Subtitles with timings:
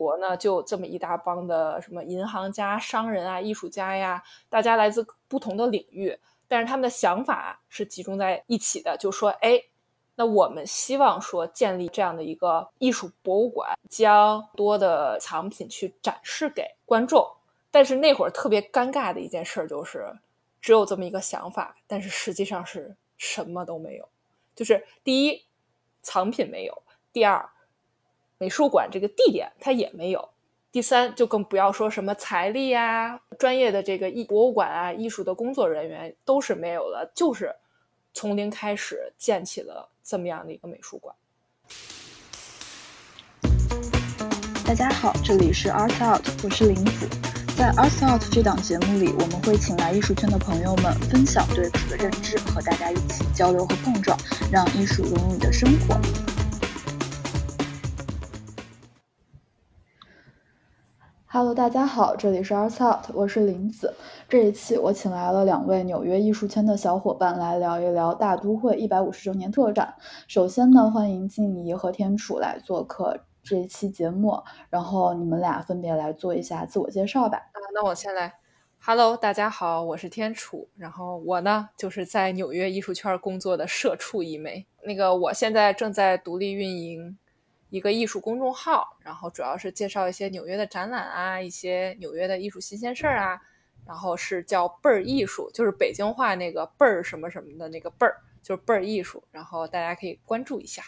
[0.00, 6.18] 国呢，就这么一大帮的什么银行家、商人啊、艺术家呀，大家来自不同的领域，
[6.48, 9.62] 但是他们的想法是集中在一起的，就说，哎，
[10.14, 17.22] 那我们希望说建立这样的一个艺术博物馆，将多的藏品去展示给观众。
[17.70, 20.10] 但是那会儿特别尴尬的一件事就是，
[20.62, 24.08] 只有这么一个想法，但是实际上是什么都没有。
[24.56, 25.44] 就是第一，
[26.00, 26.74] 藏品没有；
[27.12, 27.48] 第二，
[28.42, 30.30] 美术馆这个地点它也没有；
[30.72, 37.54] 第三，就更不要说什么财力啊、专业的这个艺博物馆啊、艺术的工作人员都是没有了，就是
[38.14, 41.14] 从零开始建起了这么样的一个美术馆。
[44.66, 47.06] 大家好，这里是 Art Out，我是林子。
[47.58, 54.18] 在 Art Out 这档节目里，我们会请来艺术圈的朋友们分享对此的认知，和大家一起交流和碰撞，
[54.50, 56.00] 让艺术融入你的生活。
[61.32, 63.94] Hello，大家好，这里是 Art Out，我是林子。
[64.28, 69.94] 这一期我请来了两位纽约艺术圈的小伙伴来聊一聊大都会一百五十周年特展。
[70.26, 73.16] 首先呢，欢迎静怡和天楚来做客。
[73.44, 77.38] 这一期节目，然后你们俩分别来做一下自我介绍吧。
[77.38, 78.34] 啊，那我先来。
[78.84, 80.68] Hello，大家好，我是天楚。
[80.74, 84.66] 然后我呢，就是在纽约艺术圈工作的社畜一枚。
[84.82, 87.16] 那个，我现在正在独立运营
[87.70, 93.40] 一个艺术公众号，然后主要是介绍一些纽约的展览啊，一些纽约的艺术新鲜事儿啊。
[93.86, 99.24] 然后是叫倍儿艺术，就是北京话那个倍儿什么什么的那个倍儿，就是倍儿艺术。
[99.32, 100.82] 然后大家可以关注一下。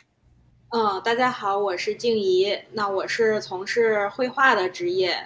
[0.69, 2.56] 嗯，大家好，我是静怡。
[2.72, 5.17] 那我是从事绘画的职业，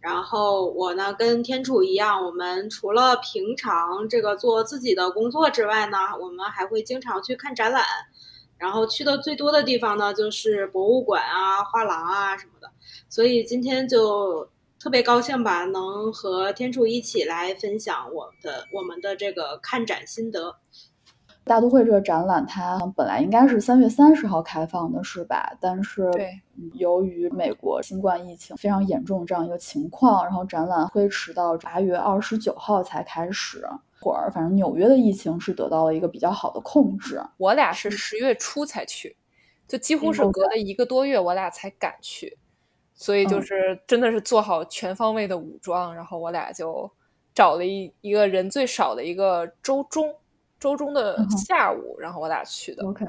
[0.00, 7.84] 然后我呢跟天楚一样，我们除了平常这个做自己的工作之外呢，我们还会经常去看展览。
[8.60, 12.70] 然后去的最多的地方呢，就是博物馆啊、画廊啊什么的。
[13.08, 14.48] 所以今天就
[14.78, 20.56] 特别高兴吧，能和天柱一起来分享我的我们的这个看展心得。
[21.42, 25.56] 大都会这个展览，它本来应该是三月三十号开放的，是吧？
[25.58, 26.10] 但是
[26.74, 33.66] 由于美国新冠疫情非常严重这样一个情况，然后展览推迟到八月二十九号才开始。
[34.00, 37.22] 会儿反正纽约的疫情是得到了一个比较好的控制。
[37.36, 39.16] 我俩是十月初才去，
[39.68, 42.38] 就几乎是隔了一个多月，我俩才敢去。
[42.94, 46.90] 所以就是真的是做好全方位的武装，然后我俩就
[47.34, 50.14] 找了一一个人最少的一个周中。
[50.58, 51.16] 周中的
[51.48, 52.84] 下午，然后我俩去的。
[52.86, 53.06] OK，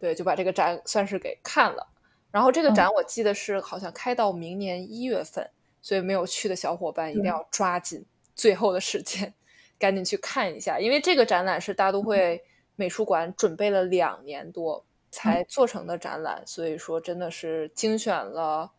[0.00, 1.86] 对，就把这个展算是给看了。
[2.32, 5.48] 然后这个展我记得是好像开到明年一月份，
[5.80, 8.04] 所以没有去的小伙伴一定要抓紧
[8.34, 9.32] 最后的时间，
[9.78, 10.78] 赶紧去看一下。
[10.78, 12.42] 因为这个展览是大都会
[12.76, 18.72] 美术馆准备了两年多才做成的展览，所以说真的是精选了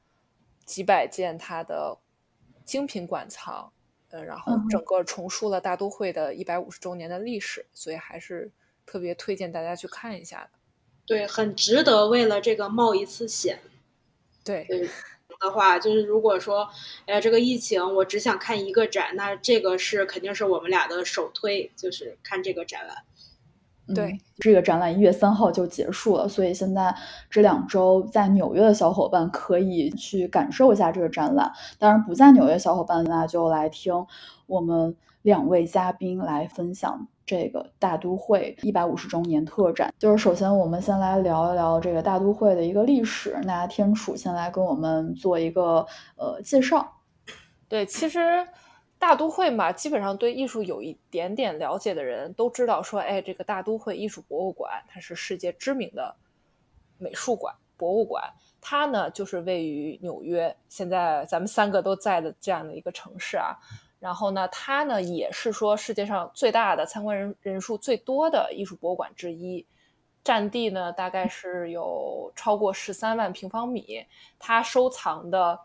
[0.65, 1.97] 几百件它的
[2.65, 3.71] 精品馆藏。
[4.11, 8.51] 呃，然后整个重塑了大都会的一百五十周年的历史，所以还是
[8.83, 10.49] 特别推荐大家去看一下的。
[11.05, 13.59] 对，很值得为了这个冒一次险。
[14.43, 14.67] 对
[15.39, 16.67] 的话，就是如果说，
[17.05, 22.95] 哎呀，这个疫情我只想看一个展，那这个是肯定是我们俩的首推，就是看这个展览。
[23.95, 26.95] 对，这个展览一月三号就结束了，所以现在
[27.27, 31.51] 这两周在纽约的小伙伴可以去感受一下这个展览。
[31.79, 34.05] 当然，不在纽约小伙伴那就来听
[34.45, 39.93] 我们两位嘉宾来分享这个大都会一百五十周年特展。
[39.99, 43.39] 就是首先我们先来聊一聊这个大都会的一个历史。
[43.43, 45.85] 那天楚先来跟我们做一个
[46.17, 47.01] 呃介绍。
[47.67, 48.47] 对，其实。
[49.01, 56.13] 大都会嘛，基本上对艺术有一点点了解的人都知道，说，哎，这个大都会艺术博物馆，它是世界知名的
[56.97, 58.21] 美术馆、博物馆。
[58.59, 63.55] 它呢，就是位于纽约，现在咱们三个都在的这样的一个城市啊。
[63.99, 69.65] 然后呢，它呢也是说世界上最大的、参观人人数最多的艺术博物馆之一，
[70.23, 74.05] 占地呢大概是有超过十三万平方米。
[74.37, 75.59] 它收藏的。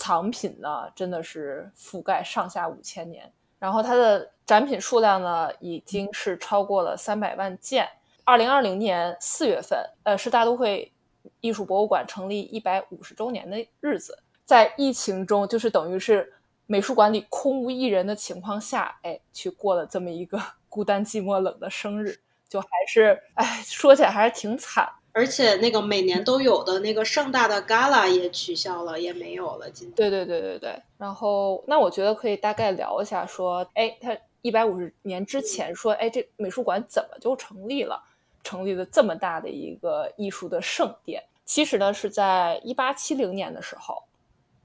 [0.00, 7.88] 藏品呢，真的是覆盖上下五千年，然后它的展品数量呢，已经是超过了三百万件。
[8.22, 10.92] 二零二零年四月份，呃，是大都会
[11.40, 16.32] 艺术博物馆成立一百五十周年的日子，在疫情中，就是等于是
[16.70, 20.38] 美术馆里空无一人的情况下，哎，去过了这么一个
[20.68, 24.86] 孤单寂寞冷的生日，就还是，哎，说起来还是挺惨。
[25.12, 29.68] 而且那个每年都有的那个盛大的 gala 也取消了，也没有了。
[29.70, 30.80] 今对对对对对。
[30.98, 38.04] 然后那我觉得可以大概聊一下，说，哎，他一百五十年之前，说，哎，这美术馆怎么就成立了？
[38.44, 41.24] 成立了这么大的一个艺术的圣殿？
[41.44, 44.04] 其实呢，是在一八七零年的时候，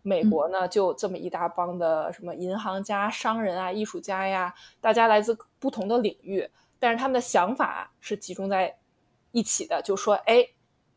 [0.04, 6.48] 美国呢就这么一大帮的什么银行家、商人啊、艺术家呀，大家来自不同的领域，
[6.78, 8.78] 但是他们的想法是集中在
[9.32, 10.48] 一起的，就说，哎，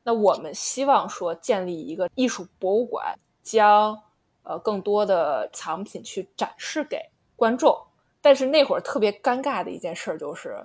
[0.02, 4.02] 那我们希望说建立一个艺术博物馆，将
[4.42, 7.00] 呃更多的藏品去展示给
[7.34, 7.80] 观众。
[8.20, 10.60] 但是那会儿特别尴尬的一件事就是，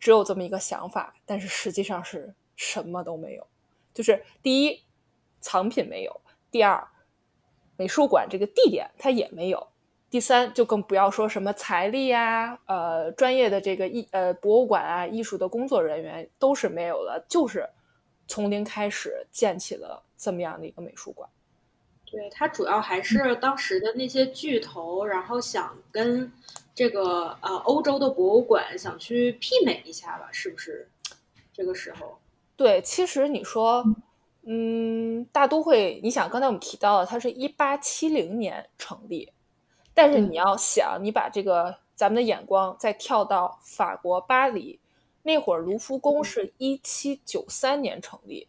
[0.00, 3.46] 只有这么一个想法，但是实际上是什么都没有。
[3.94, 4.82] 就是第一，
[5.40, 6.12] 藏品没有；
[6.50, 6.84] 第二，
[7.76, 9.58] 美术馆这个地点它也没有；
[10.10, 17.68] 第三，就更不要说什么财力呀、呃专业的这个艺呃博物馆啊、艺术的工作人员都是没有的，就是
[18.26, 21.28] 从零开始建起了这么样的一个美术馆。
[22.04, 26.32] 对，它主要还是当时的那些巨头，然后想跟。
[26.76, 30.88] 这个呃，欧洲的博物馆想去媲美一下吧，是不是？
[31.52, 32.18] 这个时候，
[32.56, 33.84] 对，其实你说，
[34.46, 39.32] 嗯，大都会，你想刚才我们提到了，它是一八七零年成立，
[39.94, 44.78] 但是你要想，你把这个咱们的眼光再跳到法国巴黎，
[45.22, 48.46] 那会儿卢浮宫是一七九三年成立，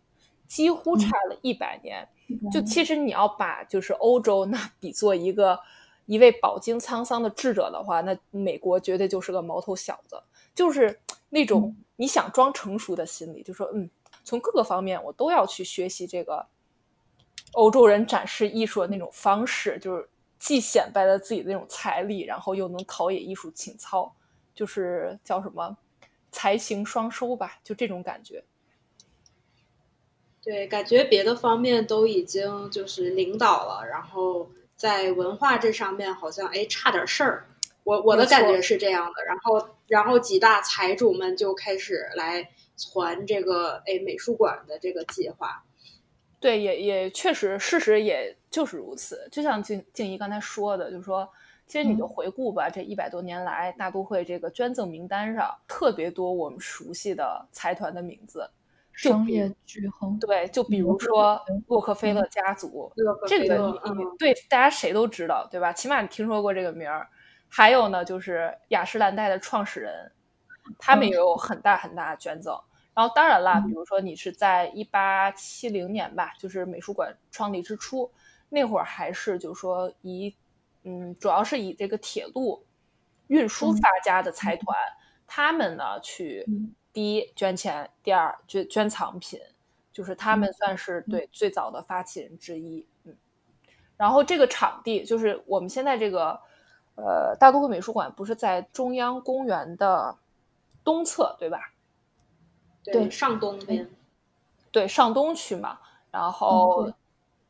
[0.48, 2.08] 几乎差了一百年。
[2.52, 5.60] 就其实你要把就是欧洲那 比作一个。
[6.08, 10.22] 一位饱经沧桑的智者的话，那美国绝对就是个毛头小子，
[10.54, 11.00] 就是
[11.30, 13.90] 那种你想装成熟的心理，就说嗯，
[14.26, 16.46] 从各个方面我都要去学习这个
[17.54, 24.14] 欧洲人展示艺术的那种方式，就是既显摆了自己的那种财力，然后又能陶冶艺术情操，
[24.54, 25.78] 就是叫什么
[26.30, 28.44] 财行双收吧，就这种感觉。
[30.42, 34.50] 对，感觉别的方面都已经就是领导了，然后。
[34.78, 37.48] 在文化这上面好像哎差点事儿，
[37.86, 39.24] 我我的感觉是这样的。
[39.24, 45.64] 然后然后几大财主们就开始来传这个哎美术馆的这个计划。
[46.40, 49.28] 对，也也确实，事实也就是如此。
[49.32, 51.28] 就像静静怡刚才说的，就是说，
[51.66, 58.48] 其实你就回顾吧，这一百多年来，大都会这个捐赠名单上特别多我们熟悉的财团的名字。
[58.92, 61.38] 商业巨亨，对，就比如说
[61.68, 62.90] 洛克菲勒家族，
[63.28, 65.74] 这个你对大家谁都知道，对吧？
[65.74, 67.06] 起码你听说过这个名儿。
[67.50, 70.12] 还有呢，就是雅诗兰黛的创始人，
[70.78, 72.60] 他们也有很大很大的捐赠。
[72.94, 78.12] 然后当然啦，比如说你是在一八七零年吧，就是美术馆创立之初，
[78.50, 80.36] 那会儿还是就是说以
[80.84, 82.66] 嗯，主要是以这个铁路
[83.28, 84.78] 运输发家的财团，
[85.28, 86.46] 他们呢去。
[86.96, 89.38] 第一捐钱，第二捐捐藏品，
[89.92, 92.88] 就是他们算是对最早的发起人之一。
[93.04, 93.14] 嗯，
[93.98, 96.40] 然后这个场地就是我们现在这个
[96.96, 100.18] 呃大都会美术馆，不是在中央公园的
[100.86, 101.60] 东侧，对吧？
[102.86, 103.90] 对，上东边。
[104.72, 105.80] 对，上东区嘛。
[106.12, 106.90] 然后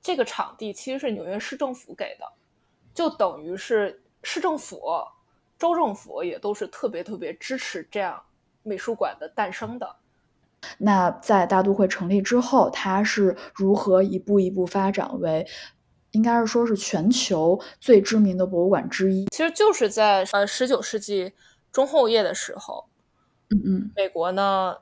[0.01, 2.25] 这个场地其实是纽约市政府给的，
[2.95, 4.81] 就等于是市政府、
[5.59, 8.23] 州政府也都是特别特别支持这样。
[8.67, 9.95] 美术馆的诞生的，
[10.79, 15.45] 那在大都会成立之后，它是如何一步一步发展为，
[16.13, 19.27] 应该是说是全球最知名的博物馆之一。
[19.27, 21.31] 其实就是在呃十九世纪
[21.71, 22.89] 中后叶的时候，
[23.55, 24.77] 嗯嗯，美国呢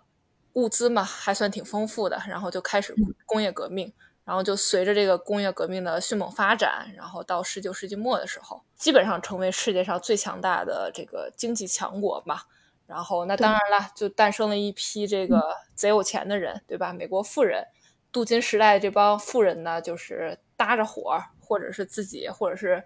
[0.53, 12.41] 物资嘛还算挺丰富的，然后就开始工业革命，然后就随着这个工业革命的迅猛发展，然后到十九世纪末的时候，基本上成为世界上最强大的这个经济强国嘛。
[12.85, 15.41] 然后，那当然了，就诞生了一批这个
[15.73, 16.91] 贼有钱的人，对吧？
[16.91, 17.65] 美国富人，
[18.11, 22.83] 镀金时代这帮富人呢，就是搭着伙儿，或者是自己，或者是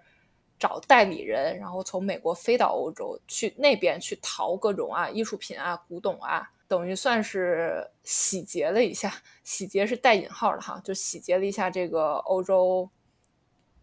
[0.58, 9.12] 找代理人，然后从美国飞到欧洲去那边去淘各种啊艺术品啊古董啊，等于算是洗劫了一下，
[9.44, 12.88] 洗劫是带引号的哈，就洗劫了一下这个欧洲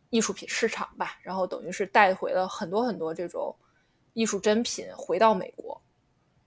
[0.10, 1.18] 艺术品市场吧。
[1.22, 3.56] 然后等于是带回了很多很多这种
[4.14, 5.82] 艺术珍品回到美国。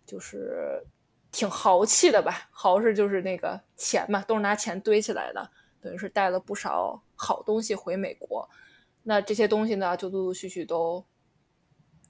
[0.06, 0.82] 就是
[1.30, 5.50] 挺豪气的吧，豪是就是那个钱嘛，都是拿钱堆起来的，
[5.82, 8.48] 等于是带了不少好东西回美国。
[9.08, 11.02] 那这些东西呢，就陆陆续续都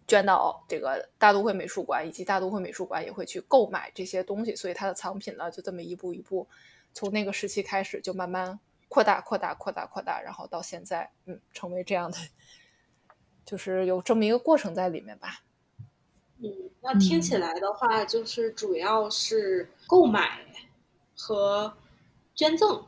[0.09, 6.49] 捐到这个大都会美术馆，以及大都会美术馆也会去购买这些东西，所以它的藏品呢，就这么一步一步，
[6.93, 12.19] 从那个时期开始就慢慢扩大、扩大、扩大、扩大，然后到现在，嗯，成为这样的，
[13.45, 15.45] 就是有这么一个过程在里面吧。
[16.38, 16.50] 嗯，
[16.81, 20.45] 那听起来的话，就是主要是购买
[21.17, 21.73] 和
[22.35, 22.85] 捐赠，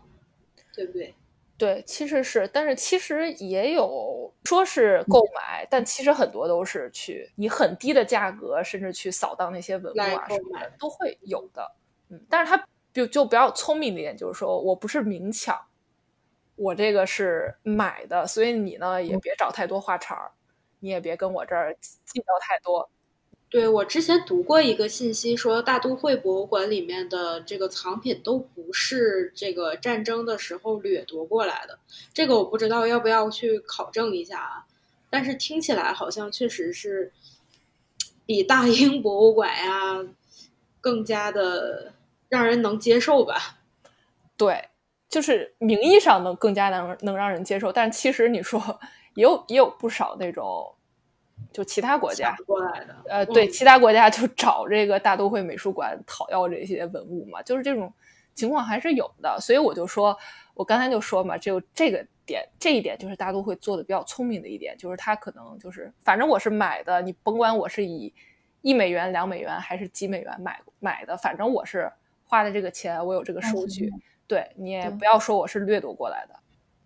[0.75, 1.15] 对不对？
[1.61, 11.71] 对，其实是，但是其实也有说是购买，但其实很多都是去以很低的价格，甚至去扫荡那些文物啊什么的，都会有的。
[12.09, 15.55] 嗯，但是他就就比较聪明的一点，就是说我不是明抢，
[16.57, 20.33] 我这个是买的，所以你呢也别找太多话茬儿，
[20.79, 22.89] 你也别跟我这儿计较太多。
[23.51, 31.77] 对我之前读过一个信息，说大都会博物馆里面的这个藏品都不是这个战争的时候掠夺过来的，
[32.15, 34.65] 这个我不知道要不要去考证一下啊。
[35.11, 37.13] 但是听起来好像确实是
[38.25, 39.99] 比大英博物馆呀
[40.81, 41.93] 更加的
[42.29, 43.59] 让人能接受吧。
[44.37, 44.69] 对，
[45.09, 48.79] 就是名义上能更加能能让人接受，但其实你说
[49.17, 50.73] 也有也有不少那种。
[51.53, 57.93] 就其他国家过来的，呃，对，其他国家就找这个大都会美术馆讨要这些文物嘛，就是这种
[58.35, 59.39] 情况还是有的。
[59.41, 60.17] 所以我就说，
[60.55, 68.15] 我刚才就说嘛，就这个点，这一点就是大都会做的比较聪明的一点，就是他可能就是，反正我是买的，你甭管我是以
[68.63, 71.91] 一美元、两美元还是几美元买买的，反正我是
[72.25, 73.91] 花的这个钱，我有这个收据，
[74.29, 76.35] 对你也不要说我是掠夺过来的。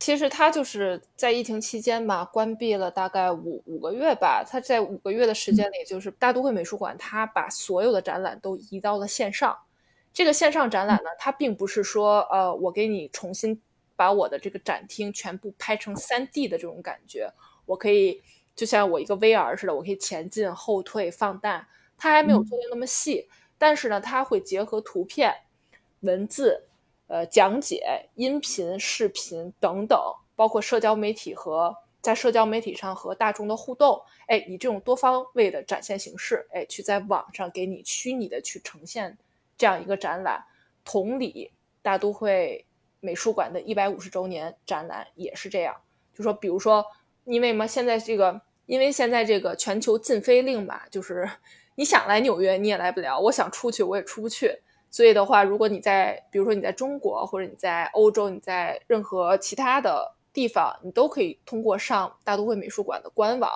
[0.04, 4.44] 其实他就是在疫情期间吧，关闭了大概五五个月吧。
[4.46, 9.56] 他在五个月的时间里，就是大都会美术馆，他把所有的展览都移到了线上。
[10.12, 13.58] 这个线上展览呢，它并不是说，呃，我给你重新
[13.96, 17.32] 把我的这个展厅全部拍成三 D 的这种感觉。
[17.64, 18.20] 我可以
[18.54, 21.66] 就像我一个 VR 似的，我可以前进、后退、放大。
[21.96, 25.34] 它还没有做的那么细，但是呢，它会结合图片、
[26.00, 26.64] 文字。
[27.06, 29.98] 呃，讲解、音频、视频等等，
[30.34, 39.18] 包括社交媒体和在社交媒体上和大众的互动，哎，以这种多方位的展现形式，哎，去在网上给你虚拟的去呈现
[39.56, 40.44] 这样一个展览。
[40.84, 42.66] 同理，大都会
[43.00, 45.76] 美术馆的一百五十周年展览也是这样，
[46.14, 46.84] 就说，比如说，
[47.24, 51.28] 因为嘛，现在这个，因为现在这个全球禁飞令嘛，就是
[51.76, 54.60] 你想来纽约你也来不了，我想出去我也出不去。
[54.94, 63.50] 所以的话，如果你在，比如说你在中国，或者你在欧洲，你在任何其他的地方，你都可以通过上大都会美术馆的官网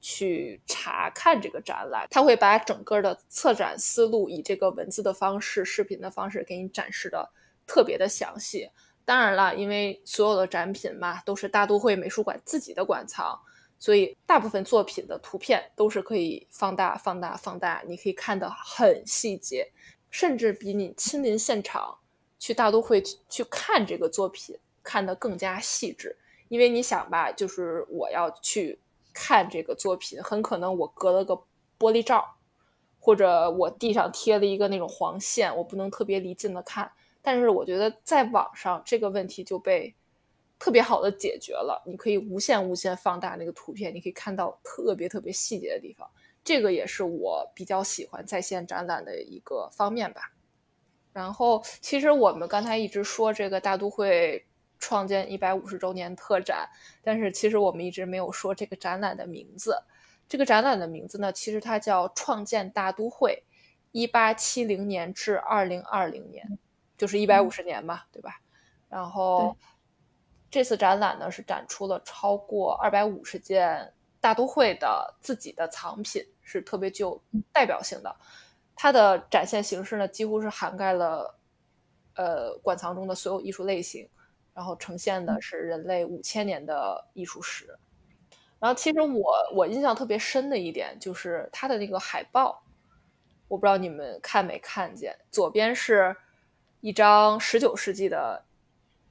[0.00, 2.06] 去查看这个展览。
[2.08, 7.28] 他会把整个的策展思路以这个文字的方式、视频的方式给你展示的
[7.66, 8.70] 特别的详细。
[9.04, 13.36] 当然了，因为所有的展品嘛都是大都会美术馆自己的馆藏，
[13.80, 19.72] 所以大部分作品的图片都是可以放大、放大、放大，你可以看得很细节。
[20.10, 21.98] 甚至比你亲临现场
[22.38, 26.16] 去大都会去看这个作品看得更加细致，
[26.48, 28.78] 因为你想吧，就是我要去
[29.12, 31.34] 看这个作品，很可能我隔了个
[31.78, 32.36] 玻璃罩，
[33.00, 36.90] 或者我地上贴了一个那种黄线，我不能特别离近的看。
[37.20, 39.94] 但是我觉得在网上这个问题就被
[40.58, 46.08] 特别好的解决了，你可以无限无限放大那个图片，你可以看到特别特别细节的地方。
[46.48, 50.32] 这个也是我比较喜欢在线展览的一个方面吧。
[51.12, 54.46] 然后，其实我们刚才一直说这个大都会
[54.78, 56.66] 创建一百五十周年特展，
[57.02, 59.76] 但是其实我们一直没有说这个展览的名字。
[60.26, 63.44] 这个展览的名字呢，其实它叫“创建大都会，
[63.92, 66.58] 一八七零年至二零二零年”，
[66.96, 68.40] 就是一百五十年嘛，对吧？
[68.88, 69.54] 然后，
[70.50, 76.24] 这次展览呢是展出了超过二百五十件大都会的自己的藏品。
[76.48, 77.20] 是特别具有
[77.52, 78.16] 代表性的，
[78.74, 81.38] 它的展现形式呢，几乎是涵盖了
[82.14, 84.08] 呃馆藏中的所有艺术类型，
[84.54, 87.78] 然后呈现的是人类五千年的艺术史。
[88.58, 92.62] 然后，其实我我印象特别深的一点就是它的那个海报，
[93.46, 96.16] 我不知道你们看没看见，左边是
[96.80, 98.42] 一张十九世纪的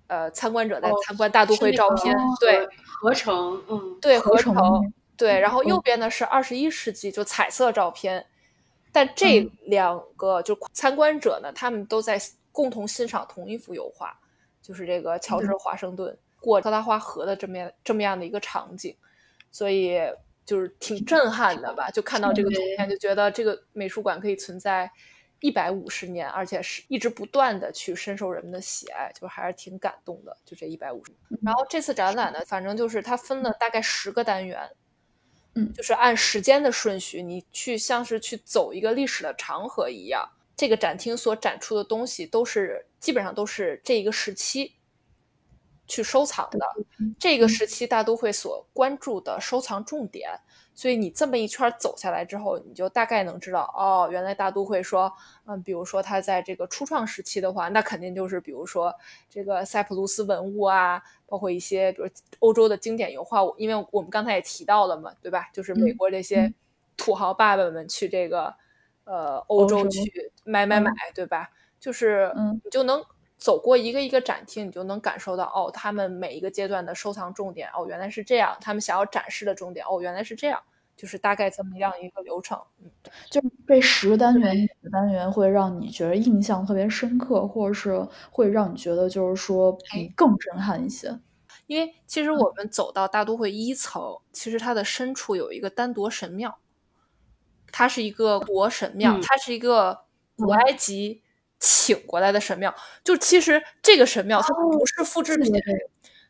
[0.08, 4.54] 呃参观者在参观大都会照片，对合成，嗯，对合成。
[5.18, 8.24] 对，然后右边呢是二十一世纪就彩色照片，
[8.92, 12.22] 但这两个就参观者呢，他们都在
[12.52, 14.16] 共同欣赏同一幅油画，
[14.62, 18.96] 就是这个乔治华盛顿过特拉华河的这么样这么样的一个场景，
[19.52, 20.00] 所以
[20.46, 21.90] 就是挺震撼的吧？
[21.90, 24.90] 就看到这个图片，就觉得这个美术馆可以存在
[25.40, 30.38] 一百五十年，而且是一直不断的去深受人们的喜爱，就还是挺感动的。
[30.46, 34.70] 就这一百五十年，然后这次展览呢，反正就是它分了大概十个单元。
[35.58, 40.30] 嗯，就是按时间的顺序，你去像是去走一个历史的长河一样。
[40.56, 44.74] 这个展厅所展出的东西都是基本上都是这一个时期
[45.88, 46.60] 去收藏的，
[47.20, 50.40] 这个时期大都会所关注的收藏重点。
[50.78, 55.12] 所以你这么一圈走下来之后，你就大概能知道哦，原来大都会说，
[55.48, 58.94] 嗯，比如说它在这个初创时期的话，那肯定就是比如说
[59.28, 62.08] 这个塞浦路斯文物啊，包括一些比如
[62.38, 65.50] 欧洲的经典油画，因为我们刚才也提到了嘛，对吧？
[65.52, 66.54] 就是美国这些
[66.96, 68.54] 土豪爸爸们去这个
[69.06, 71.50] 呃欧洲去买买买，对吧？
[71.80, 72.32] 就是
[72.64, 73.04] 你就能
[73.38, 80.60] 走过一个一个展厅，你就能感受到哦，他们每一个阶段的收藏重点哦，原来是这样，他们想要展示的重点哦，原来是这样，
[80.96, 82.60] 就是大概这么样一个流程。
[82.84, 82.90] 嗯，
[83.30, 91.20] 就是这十个单元，单元会让你觉得印象特别深刻，或者是会让你觉得就是说比更震撼一些。
[91.68, 94.02] 因为其实我们走到大都会一层，
[94.32, 96.58] 其实它的深处有一个丹铎神庙，
[97.72, 100.06] 它是一个国神庙，它是一个
[100.38, 101.22] 古埃及
[101.60, 102.74] 请过来的神庙。
[103.04, 105.54] 就其实这个神庙它不是复制品，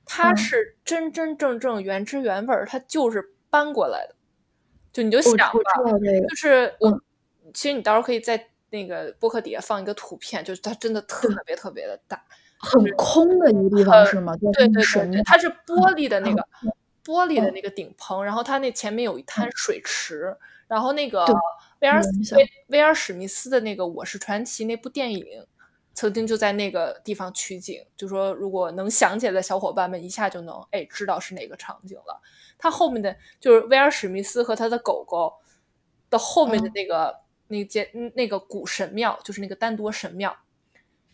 [0.06, 4.16] 它是真真正正原汁原味儿，它就是搬过来的。
[4.94, 5.52] 就你就想吧，
[6.30, 7.02] 就是我，
[7.54, 12.24] 其实你到时候可以在那个博客底下放一个图片，就是它真的特别特别的大。
[12.60, 14.36] 很空的一个地方是吗？
[14.38, 16.44] 对对对，它是玻璃的那个
[17.06, 20.36] 玻璃的那个顶棚，然后它那前面有一滩水池，
[20.68, 21.24] 然后那个
[21.80, 22.02] 威尔
[22.36, 25.46] 威威尔史密斯的那个《我是传奇》那部电影，
[25.94, 27.86] 曾经就在那个地方取景。
[27.96, 32.22] 就说如果能想起来的小伙伴们，一下就能哎知道是哪个场景了。
[32.58, 35.34] 它后面的就是威尔史密斯和他的狗狗
[36.10, 37.16] 的后面的那个
[37.48, 40.36] 那间那个古神庙，就是那个丹多神庙。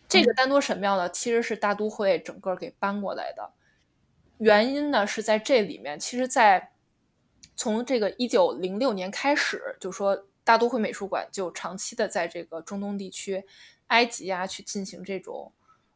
[0.08, 3.50] 这个丹多神庙呢，其实是大都会整个给搬过来的。
[4.38, 6.72] 原因呢是在这里面，其实，在
[7.56, 13.44] 从这个一九零六年开始，就说大都会美术馆就长期的在这个中东地区、
[13.88, 15.52] 埃及啊去进行这种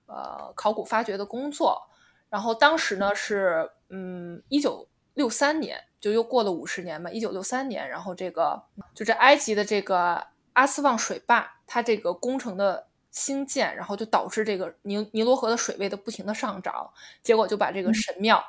[0.06, 1.80] 呃考古发掘的工作。
[2.28, 8.62] 然后当时呢是嗯一九六三年，就又过了五十年嘛，一九六三年，然后这个
[8.94, 12.88] 就这埃及的这个阿斯旺水坝，它这个工程的。
[13.10, 16.88] 兴建，然后就导致这个尼尼罗河的水位的不停的上涨，
[17.22, 18.40] 结果就把这个神庙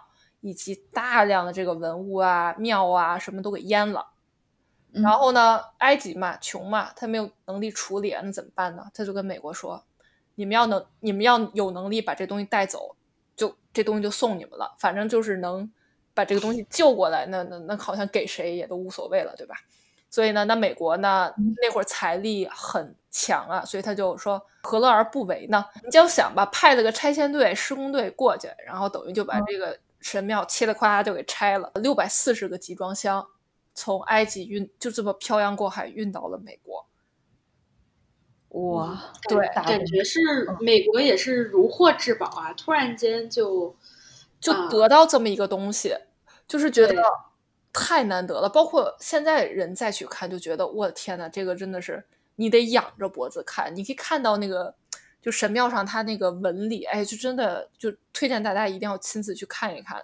[0.42, 4.06] 以及大量的这个文物啊、庙啊什么都给淹了。
[4.92, 8.84] 然后呢，埃及嘛，穷嘛，他没有能力处理，那怎么办呢？
[8.94, 9.84] 他就跟美国说
[10.36, 12.96] ：“你们要能，你们要有能力把这东西带走，
[13.36, 14.76] 就这东西就送你们了。
[14.80, 15.72] 反正就是能
[16.14, 19.56] 把这个东西救过来，那那那好像给谁也都无所谓了，对吧？”
[20.12, 25.64] 所以呢，那美国呢那会儿财力很强啊，所以他就说何乐而不为呢？
[25.84, 33.28] 你就想吧，派了个拆迁队、施工队过去，然后等于就把这个神庙切了夸就给拆了，六百四十个集装箱
[33.74, 36.86] 从埃及运，就这么漂洋过海运到了美国。
[38.50, 40.20] 哇，对，感觉是
[40.60, 42.54] 美国也是如获至宝啊！
[42.54, 43.76] 突然间就
[44.40, 45.96] 就得到这么一个东西，
[46.48, 47.02] 就是觉得。
[47.72, 52.04] 太难得了，包括现在人再去看，就觉得我的天呐，这个真的是
[52.36, 53.74] 你得仰着脖子看。
[53.76, 54.74] 你可以看到那个，
[55.22, 60.04] 就神庙上它那个纹理，哎，就真的就推荐大家一定要亲自去看一看。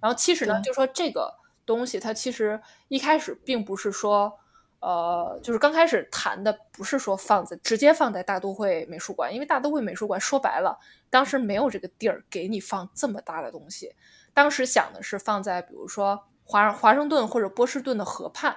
[0.00, 1.32] 然后其实呢，就说这个
[1.70, 4.32] 东西，它其实一开始并不是说，
[4.80, 10.78] 呃，就是刚开始谈的不是说放在直接放在大都会美术馆，因为大都会美术馆说白了，
[11.08, 13.94] 当时没有这个地儿给你放这么大的东西。
[14.34, 16.24] 当时想的是放在比如说。
[16.50, 18.56] 华华盛顿或者波士顿的河畔，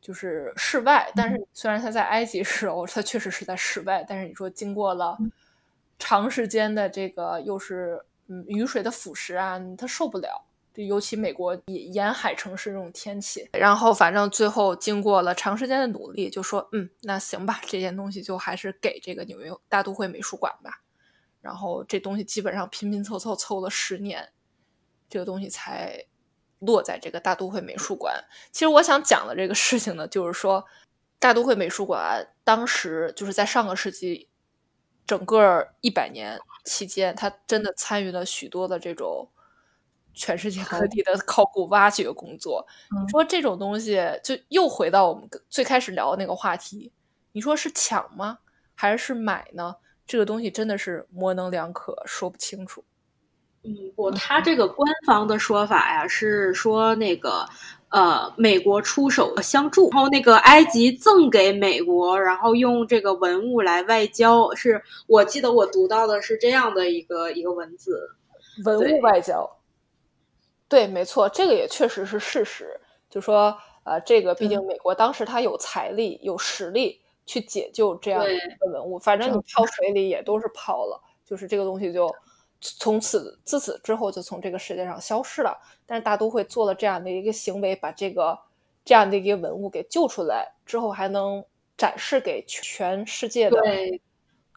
[0.00, 1.10] 就是室外。
[1.16, 4.06] 但是虽然它在埃及时候，它确实是在室外。
[4.08, 5.18] 但是你说经过了
[5.98, 10.46] 长时间的这个，又是嗯雨水的腐蚀啊，它受不了。
[10.74, 13.48] 就尤其美国沿海城市这种天气。
[13.52, 20.82] 然后反正最后经过了长时间的努力，就说嗯，那行吧，这件东西就还是给这个纽约大都会美术馆吧。
[21.40, 24.32] 然后这东西基本上拼拼凑凑凑了十年，
[25.08, 26.04] 这个东西才。
[26.60, 28.24] 落在这个大都会美术馆。
[28.50, 30.64] 其实我想讲的这个事情呢，就是说，
[31.18, 34.30] 大都会美术馆当时就是在上个世纪
[35.06, 39.28] 整个一百年期间，它真的参与了许多的这种
[40.14, 42.66] 全世界各地的考古挖掘工作。
[43.02, 46.92] 你说这种东西，就又回到我们最开始聊的那个话题，
[47.32, 48.38] 你说是抢吗，
[48.74, 49.74] 还是买呢？
[50.06, 52.84] 这个东西真的是模棱两可，说不清楚。
[53.62, 57.46] 嗯，不，他这个官方的说法呀是说那个，
[57.88, 68.10] 呃，美国出手相助，然后那个埃及赠给美国，然后用这个文物来外交，是我记得我读到的是这样的一个一个文字，
[68.66, 69.50] 文物外交。
[70.68, 72.80] 对，没错，这个也确实是事实。
[73.10, 82.14] 就说，呃，这个毕竟美国当时他有财力、有实力去解救这样的一个文物，反正你泡水里也都是泡了，就是这个东西就。
[82.66, 85.54] 从此自此之后就从这个世界上消失了。
[85.84, 88.38] 但是大都会做了这样的一个行为，把这个
[88.86, 91.44] 这样的一个文物给救出来之后，还能
[91.76, 93.60] 展示给全世界的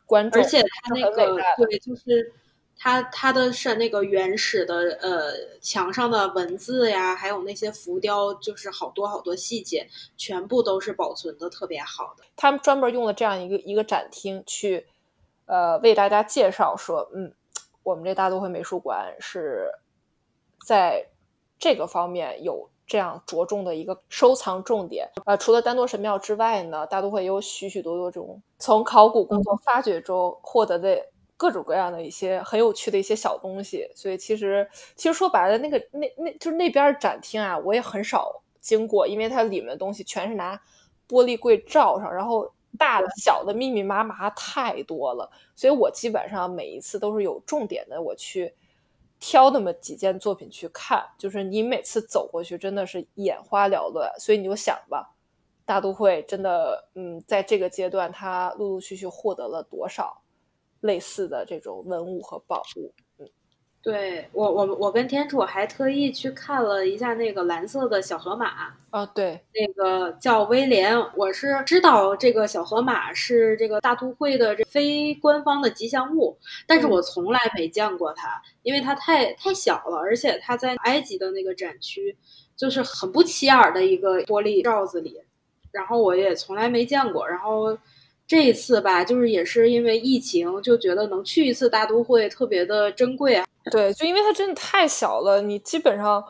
[0.05, 0.41] 观众。
[0.41, 2.33] 而且他那个对，就是
[2.77, 12.23] 他他的是那个原始的呃墙上的文字呀，还有那些浮雕，就是好多好多细节，全部都是保存的特别好的。
[12.35, 14.87] 他们专门用了这样一个一个展厅去。
[15.49, 17.33] 呃，为大家介绍说，嗯，
[17.81, 19.71] 我们这大都会美术馆是
[20.65, 21.07] 在
[21.57, 25.09] 这个方面有这样着重的一个收藏重点。
[25.25, 31.01] 呃，除了丹多神庙之外呢，大都会有许许多多这种从考古工作发掘中获得的
[31.37, 33.89] 各种各样的一些很有趣的一些小东西。
[33.95, 40.59] 所以其实，其实说白了，那个那那就是那边展厅啊，我也很少经过，因为它里面的东西全是拿
[41.07, 42.51] 玻璃柜罩上，然后。
[42.77, 48.53] 大的、小的、密密麻麻太多了，所以我基本上每一次都是有重点的，我去
[49.19, 51.03] 挑那么几件作品去看。
[51.17, 54.11] 就是你每次走过去，真的是眼花缭乱。
[54.19, 55.15] 所以你就想吧，
[55.65, 60.21] 大都会真的，嗯，在这个阶段，它陆陆续续获得了多少
[60.87, 62.91] 类似的这种文物和宝物。
[63.19, 63.29] 嗯
[63.79, 70.93] 对我，我我跟天楚还特意去看了一下那个蓝色的小河马啊，对，那个叫威廉。
[71.15, 82.17] 我是知道这个小河马是这个大都会的这非官方的吉祥物，但是我从来没见过它，因为它太太小了，而且它在埃及的那个展区
[82.57, 85.21] 就是很不起眼的一个玻璃罩子里，
[85.71, 87.77] 然后我也从来没见过，然后。
[88.27, 93.45] 这一次吧，就是也是因为疫情，就觉得能去一次大都会特别的珍贵啊。
[93.71, 96.21] 对，就因为它真的太小了，你基本上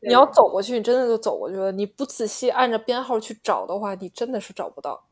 [0.00, 1.70] 你要走过去，你真的就走过去了。
[1.70, 5.04] 你不仔细按着编号去找的话，你真的是找不到。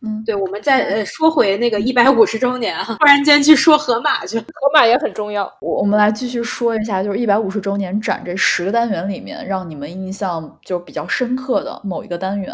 [0.00, 5.44] 嗯，对，我们再呃说回那个一百五十周年啊，突然间去说河马去，河马也很重要。
[5.60, 12.52] 我我们来继续说一下，就是一百五十周年展这十个单元里面，让你们印象就比较深刻的某一个单元。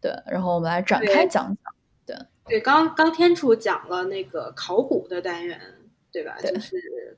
[0.00, 1.56] 对，然后我们来展开讲讲。
[2.50, 2.60] 对。
[2.60, 5.58] 刚刚天楚讲了那个考古的单元，
[6.12, 6.36] 对吧？
[6.42, 7.16] 就是，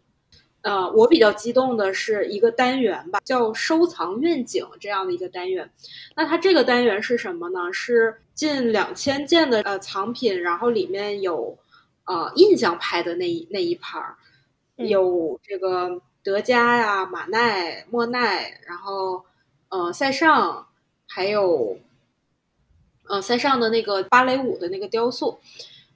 [0.61, 5.69] 呃，我比较激动的是一个单元吧，叫收藏愿景这样的一个单元。
[6.15, 7.73] 那它这个单元是什么呢？
[7.73, 11.59] 是近两千件的呃藏品，然后里面有
[12.05, 14.17] 呃印象派的那一那一盘儿，
[14.77, 19.25] 有这个德加呀、马奈、莫奈，然后
[19.71, 20.69] 呃塞尚，
[21.09, 21.79] 还有。
[23.09, 25.41] 呃，塞尚的那个芭蕾舞的那个雕塑，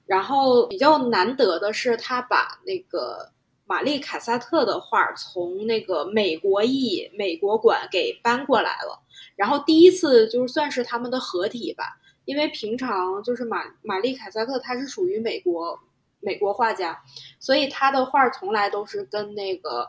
[0.06, 3.30] 然后比较难得的是，他把那个
[3.64, 9.00] 玛丽凯撒特的画从那个美国艺美国馆给搬过来了，
[9.36, 15.78] 然后第一次就是算是他们的合体吧，因为平常就是玛玛丽凯撒特他是属于美国
[16.20, 17.00] 美国画家，
[17.38, 19.88] 所以他的画从来都是跟那个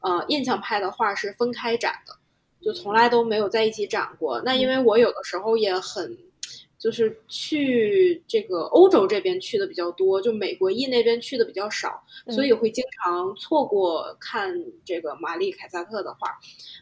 [0.00, 2.14] 呃印象派的画是分开展的，
[2.62, 4.42] 就从来都没有在一起展过。
[4.42, 6.27] 那因为我有的时候也很。
[6.78, 16.38] 就是去这个欧洲这边去的比较多，就美国裔那边去的比较少，所以会经常错过看这个玛丽凯撒特的画。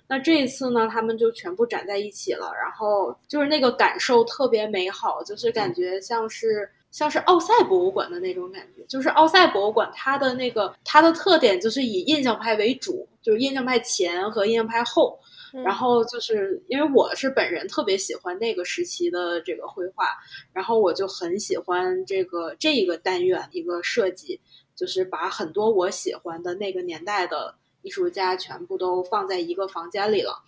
[0.07, 8.85] 那这一次呢，他们就全部展在一起了，然后就是那个感受特别美好，就是感觉像是像是奥赛博物馆的那种感觉。
[8.87, 15.19] 就是奥赛博物馆它的那个它的特点就是以印象派为主，就是印象派前和印象派后。
[15.65, 20.09] 然后就是因为我是本人特别喜欢那个时期的这个绘画，
[20.53, 24.41] 然后我就很喜欢这个这一个单元一个设计，
[24.75, 30.45] 就是把很多我喜欢的那个年代的艺术家全部都放在一个房间里了。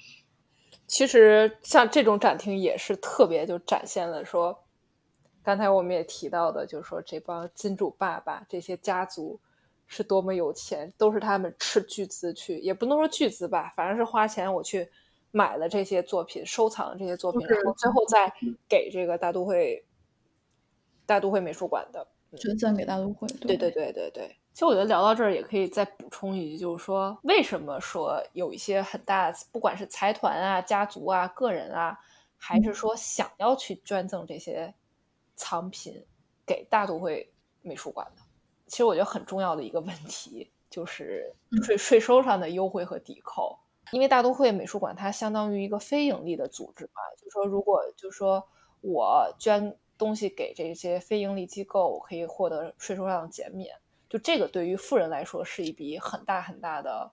[0.86, 4.64] 其实像这种展厅也是特别就展现了说，
[5.42, 9.40] 刚才我们也提到的，就是说这帮金主爸爸这些家族。
[9.88, 14.88] 是多么有钱，都是他们斥巨资去，也不能说巨资吧，反正是花钱我去
[15.30, 18.32] 买了这些作品，收藏这些作品，然后最后再
[18.68, 19.84] 给这个大都会
[21.06, 23.26] 大都会美术馆的捐赠给大都会。
[23.40, 24.36] 对对对对对。
[24.52, 31.98] 其实我觉得聊到这儿也可以再补充一句，就是说为什么说有一些很大，不管是财团啊、家族啊、个人啊，
[32.36, 34.74] 还是说想要去捐赠这些
[35.36, 36.04] 藏品
[36.44, 38.22] 给大都会美术馆的？
[38.68, 43.58] 其实我觉得很重要的一个问题就是税税收上的优惠和抵扣，
[43.90, 48.46] 因为大都会美术馆它相当于一个非盈利的组织嘛，就说如果就说
[48.82, 53.74] 我捐东西给这些非盈利机构，我可以获得税收上的减免，
[54.10, 57.10] 就这个对于富人来说是一笔很大很大的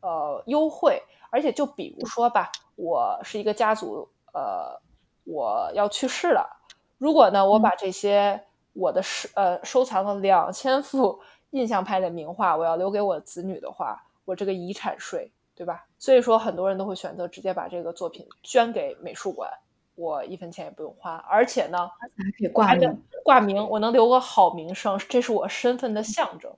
[0.00, 4.80] 呃优惠，而且就比如说吧，我是一个家族，呃，
[5.24, 6.62] 我要去世了，
[6.96, 8.46] 如果呢我把这些。
[8.72, 15.86] 我的收呃收藏了两千幅印象派的名画，我要留给我子女的话，我这个遗产税，对吧？
[15.98, 19.50] 所以说很多人都会选择直接把这个作品捐给美术馆，
[19.96, 26.52] 我一分钱也不用花，而且呢，而且还可以挂名，挂名，我能留个好名声，这是我身份的象征。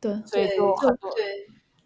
[0.00, 1.10] 对，所以就很多，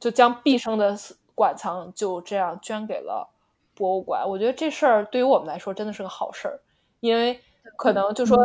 [0.01, 0.97] 就将毕生的
[1.35, 3.29] 馆藏就这样捐给了
[3.75, 4.27] 博物馆。
[4.27, 6.61] 我觉得这事儿对于我们来说真的是个好事儿，
[7.01, 7.39] 因为
[7.77, 8.39] 可能就说。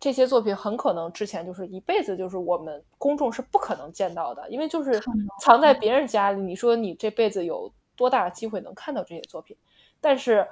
[0.00, 4.98] 这些作品很可能之前就是一辈子就是我们公众是不可能见到的，因为就是
[5.42, 6.40] 藏在别人家里。
[6.40, 9.54] 你说你这辈子有多大的机会能看到这些作品？
[10.00, 10.48] 但是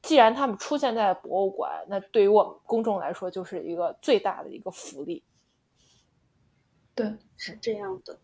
[0.00, 5.22] 既然他们出现在博物馆，那对于我们公众来说就是一个最大的一个福利。
[6.94, 8.16] 对，是这样的。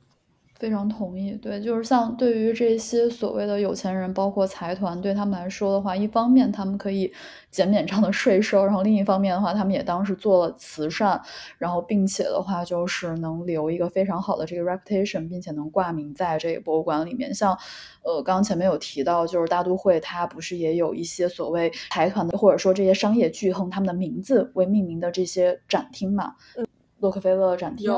[0.62, 7.12] 非常同意，对，就是像对于这些所谓的有钱人，包括财团，对他们来说的话，一方面他们可以
[7.51, 11.20] 减免这样的税收，然后另一方面的话，他们也当时做了慈善，
[11.59, 17.35] 然后并且的话就是能留一个非常好的这个 reputation，并且能挂名在这个博物馆里面。
[17.35, 17.59] 像，
[18.05, 26.37] 呃，刚刚前面有提到，就是大都会它不是也有一些所谓财团的，或者说这些商业巨亨他们的名字为命名的这些展厅嘛？
[26.57, 26.64] 嗯，
[27.01, 27.90] 洛克菲勒展厅。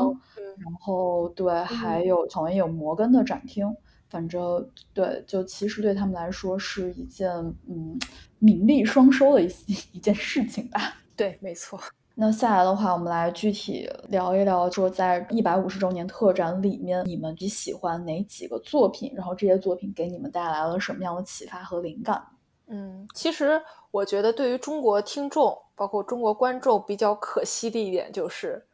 [0.59, 3.75] 然后对，还有好像有摩根的展厅，
[4.09, 7.31] 反正对，就其实对他们来说是一件
[7.69, 7.99] 嗯
[8.39, 9.49] 名利双收的一
[9.93, 10.95] 一件事情吧。
[11.17, 11.81] 对，没错。
[12.17, 19.13] 那下来的话，我们来具体聊一聊，说在一百五十周年特展里面，你们最喜欢哪几个作品？
[19.17, 22.23] 然后这些作品给你们带来了什么样的启发和灵感？
[22.69, 28.65] 嗯，其实我觉得对于中国听众，包括中国观众，比较可惜的一点就是。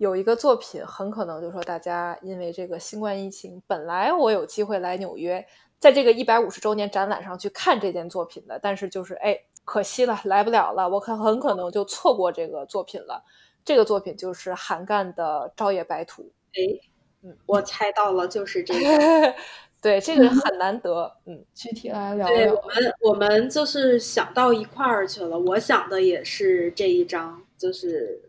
[0.00, 5.46] 有一个作品，很可能就是说，大家因为这个新冠疫情，本来我有机会来纽约，
[5.78, 13.22] 在这个一百五十周年展览上去看这件作品的，但是就是哎，可惜了，来不了了，我可很可能就错过这个作品了。
[13.62, 16.22] 这个作品就是韩干的《朝夜白图》。
[16.54, 16.80] 哎，
[17.22, 19.34] 嗯，我猜到了，就是这个。
[19.82, 21.14] 对，这个很难得。
[21.26, 22.26] 嗯， 具体来聊。
[22.26, 25.38] 对我们，我们就是想到一块儿去了。
[25.38, 28.22] 我想的也是这一张，就是《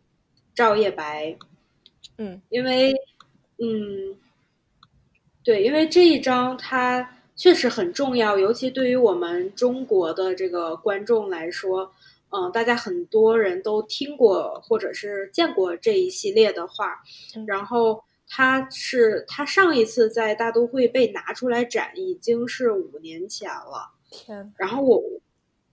[0.53, 1.27] 照夜白》。
[2.21, 2.93] 嗯，因为，
[3.57, 4.15] 嗯，
[5.43, 11.91] 对，因为这一章它确实很重要，尤其对于我们中国的这个观众来说，
[12.29, 17.01] 嗯，大家很多人都听过或者是见过这一系列的画，
[17.47, 25.01] 然后它是它上一次在大都会被拿出来展已经是五年前了，天，然后我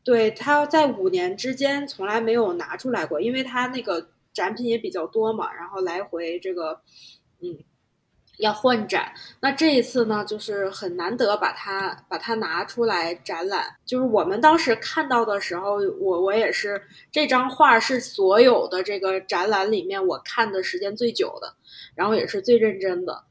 [0.02, 4.08] 对它在五年之间从来没有拿出来过，因为它那个。
[4.38, 6.80] 展品也比较多嘛，然后来回这个，
[7.40, 7.58] 嗯，
[8.38, 9.12] 要换展。
[9.40, 13.76] 那这一次呢，就是很难得把它把它拿出来展览。
[13.84, 21.56] 就是我们当时看到的时候，我我也是这张画是所有的这个展览里面我看的时间最久的，
[21.96, 23.24] 然后也是最认真的。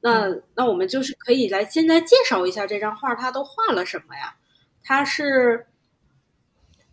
[0.00, 4.34] 那那我们就是可以来现在介绍一下这张画，它都画了什么呀？
[4.82, 5.66] 它是，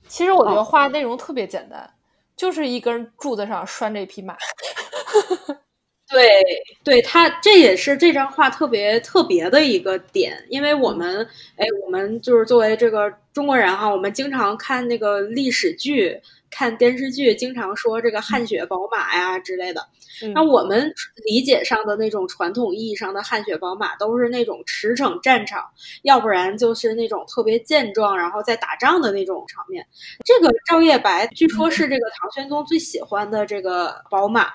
[0.08, 1.95] 其实我觉得画内容特别简单。
[2.36, 4.36] 就是一根柱子上拴着一匹马，
[6.10, 6.42] 对，
[6.84, 11.26] 对他这也是这张画特别特别的一个点，因为我们，
[11.58, 16.22] 哎，我们就是作为这个中国人哈，我们经常看那个历史剧。
[16.56, 19.86] 看电视剧经常说这个汗血宝马呀之类的，
[20.34, 20.90] 那我们
[21.26, 25.62] 理解上的那种传统意义上的汗血宝马都是那种驰骋战场，
[26.04, 29.86] 要不然就是那种特别健壮，然后在打仗的那种场面。
[30.24, 34.54] 这个赵夜白据说是这个唐玄宗最喜欢的这个宝马，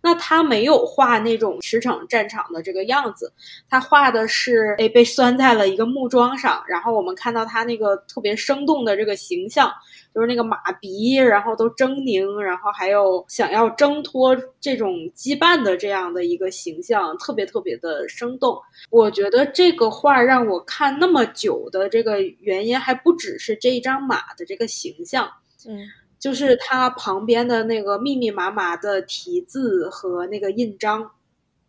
[0.00, 3.30] 那他没有画那种驰骋战场的这个样子，
[3.68, 9.70] 他画的是哎被拴在了一个木桩上，然后我们看到他那个特别生动的这个形象。
[10.14, 18.56] 就是那个马鼻，然后都狰狞，然后还有想要挣脱这种羁绊的这样的一个形象，特别特别的生动。
[18.90, 25.30] 我觉得这个画让我看那么久的这个原因，还不只是这一张马的这个形象，
[25.66, 25.86] 嗯，
[26.18, 31.10] 就是它旁边的那个密密麻麻的题字和那个印章，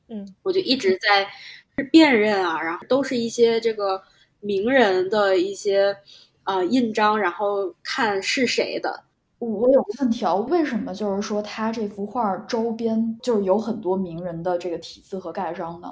[0.07, 4.01] 嗯，我就一直在辨认啊，然后都是一些这个
[4.39, 5.97] 名人的一些。
[6.45, 9.05] 呃，印章，然后看是谁的。
[9.43, 15.89] 我有个问题啊，为什么就是说他这幅画周边就是有很多名人的这个题字和盖章呢？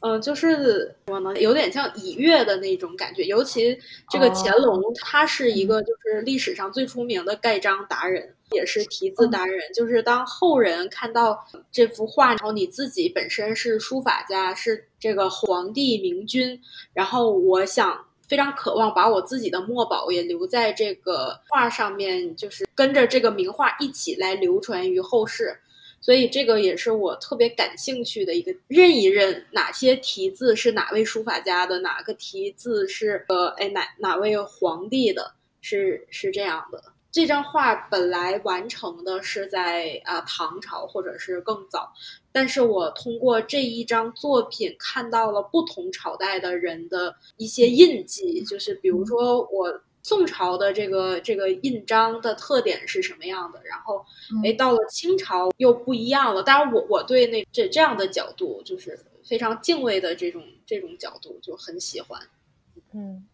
[0.00, 3.24] 嗯，就是我呢，有点像以月的那种感觉。
[3.24, 3.78] 尤其
[4.10, 9.58] 这个乾隆，他是一个就是历史上最出名的盖章达人，也是题字达人。
[9.74, 16.60] 就是当后人看到这幅画，然后你自己本身是书法家，是这个皇帝明君，
[16.92, 18.04] 然后我想。
[18.28, 25.58] 非常渴望把我自己的墨宝也留在这个画上面，就是跟着这个名画一起来流传于后世，
[26.00, 36.93] 所以这个也是我特别感兴趣的一个认一认哪些题字是哪位书法家的，哪个题字是呃哎哪哪位皇帝的，是是这样的。
[37.14, 41.92] 这张画本来完成的是在啊唐朝或者是更早。
[42.32, 54.04] 但是我通过这一张作品看到了不同朝代的人的一些印记，就是比如说我宋朝的这个这个印章的特点是什么样的，然后
[54.42, 56.42] 哎嗯到了清朝又不一样了。
[56.42, 62.20] 当然我我对那这这样的角度就是非常敬畏的这种这种角度就很喜欢。
[62.92, 63.24] 嗯，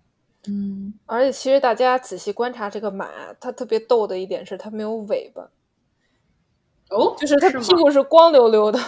[0.49, 3.09] 嗯，而且其实大家仔细观察这个马，
[3.41, 5.51] 它特别逗的一点是它没有尾巴，
[6.91, 8.79] 哦，就是它屁股是光溜溜的。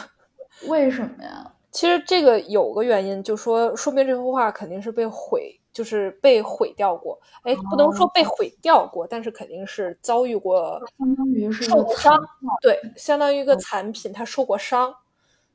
[0.67, 1.53] 为什么呀？
[1.71, 7.19] 其实这个有个原因，就说说明这幅画肯定是被毁，就是被毁掉过。
[7.43, 12.19] 哎，不能说被毁掉过，但是肯定是遭遇过相当于是受过伤，
[12.61, 14.95] 对，相当于一个残品，它受过伤。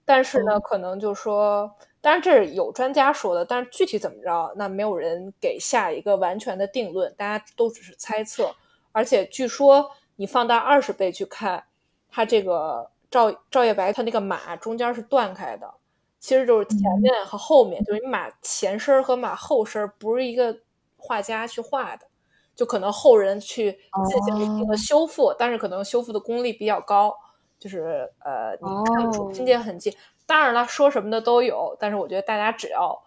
[0.06, 8.56] 但是呢，哦可能就说，当然这是有专家说的，但是具体怎么着，那没有人给下一个完全的定论，大家都只是猜测。
[8.92, 11.66] 而且据说你放大二十倍去看，
[12.10, 15.72] 它这个赵赵叶白，它那个马中间是断开的，
[16.20, 20.58] 其实就是前嗯面和后面，就是你马前身儿和马后身儿不是一个
[20.96, 22.08] 画家去画的，
[22.56, 23.72] 就可能后人去
[24.10, 27.14] 进行了一定的哦修复，但是可能修复的功力比较高，
[27.60, 29.96] 就是呃，你看不出哦拼接痕迹。
[30.28, 33.02] 当然了，说什么的都有，但是我觉得大家只要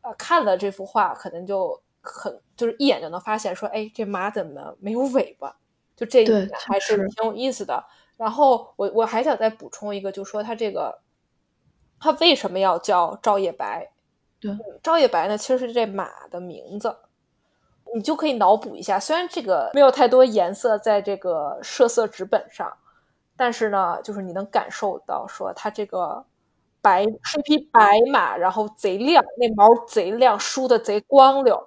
[0.00, 5.54] 呃看了这幅画，可能就很就是一眼就能发现说，哎，这马怎么没有尾巴？
[5.94, 7.84] 就这一点还是挺有意思的。
[8.16, 11.00] 然后我我还想再补充一个，就说它这个
[11.98, 13.92] 它为什么要叫赵叶白？
[14.40, 16.96] 对嗯，赵叶白呢其实是这马的名字，
[17.94, 18.98] 你就可以脑补一下。
[18.98, 22.74] 虽然这个没有太多颜色在这个设色纸本上，
[23.42, 26.26] 但是呢，就是你能感受到说它这个
[26.82, 31.66] 白是一匹白马，然后贼亮，那毛贼亮，梳的贼光溜，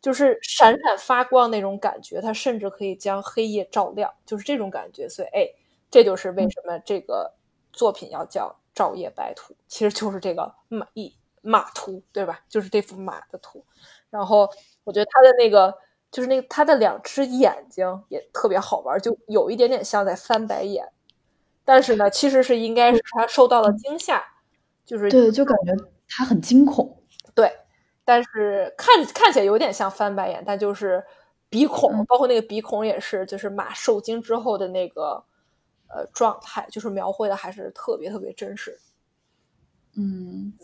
[0.00, 2.20] 就是闪闪发光那种感觉。
[2.20, 5.08] 它甚至可以将黑夜照亮，就是这种感觉。
[5.08, 5.48] 所以，哎，
[5.90, 7.34] 这就是为什么这个
[7.72, 12.42] 作品要叫《照夜白图》，其实就是这个马一马图，对吧？
[12.48, 13.64] 就是这幅马的图。
[14.08, 14.48] 然后
[14.84, 15.76] 我觉得它的那个，
[16.12, 20.88] 就是那个它的两只眼睛也特别好玩，就有一点点像在翻白眼。
[21.68, 24.24] 但是呢，其实是应该是他受到了惊吓，
[24.86, 25.76] 就是对，就感觉
[26.08, 26.98] 他很惊恐。
[27.34, 27.52] 对，
[28.06, 31.04] 但是看看起来有点像翻白眼，但就是
[31.50, 35.22] 鼻孔，嗯包括那个鼻孔也是，就是马受惊之后的那个
[35.90, 38.80] 呃状态，就是描绘的还是特别特别真实。
[39.94, 40.54] 嗯，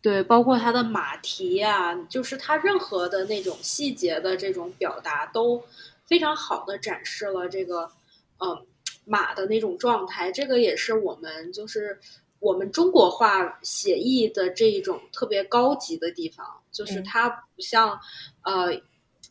[0.00, 5.64] 对，包括它的马蹄啊、就是它任何的那种细节的这种表达，都
[6.04, 7.90] 非常好的展示了这个，
[8.38, 8.64] 嗯，
[9.08, 10.30] 马的那种状态。
[10.30, 11.98] 这个也是我们就是
[12.38, 17.98] 我们中国画写意的这一种特别高级的地方，就是嗯它不像，
[18.42, 18.80] 呃，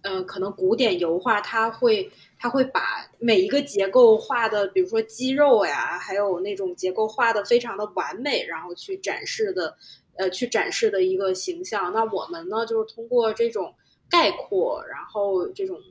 [0.01, 2.11] 呃，可能古典油画它会。
[2.39, 9.75] 它会把每一个结构画的，比如说肌肉呀，还有那种结构画的非常的完美，然后去展示的，
[10.17, 11.91] 呃，去展示的一个形象。
[11.91, 13.73] 那我们呢，就是通过这种
[14.07, 15.81] 概括，然后这种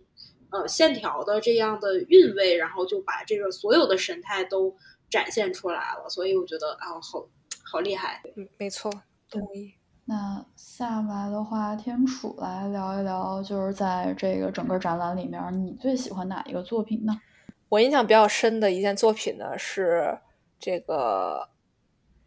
[0.50, 4.74] 呃线条的这样的韵味，然后就把这个所有的神态都
[5.10, 6.08] 展现出来了。
[6.08, 7.28] 所以我觉得啊，好
[7.64, 8.22] 好厉害。
[8.36, 8.92] 嗯，没错，
[9.30, 9.74] 同意。
[10.04, 17.20] 那下来的话，天楚来聊一聊，就是在这个整个展览里面，你最喜欢哪一个作品呢？
[17.68, 20.16] 我印象比较深的一件作品呢是
[20.60, 21.48] 这个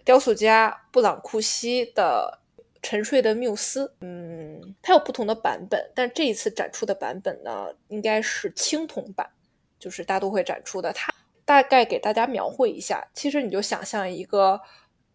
[0.04, 2.42] 雕塑家布朗库西的
[2.82, 3.86] 《沉睡的缪斯》。
[4.02, 9.30] 嗯，它有不同的版本，但这一次展出的版本呢，应该是青铜版，
[9.78, 10.94] 就是大都会展出的。
[10.94, 11.13] 它
[11.46, 14.62] 大概给大家描绘一下，其实你就想象一个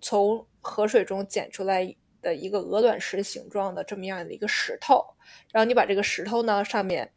[0.00, 5.14] 从河水中捡出来的一个鹅卵石形状的这么样的一个石头，
[5.52, 7.12] 然后你把这个石头呢上面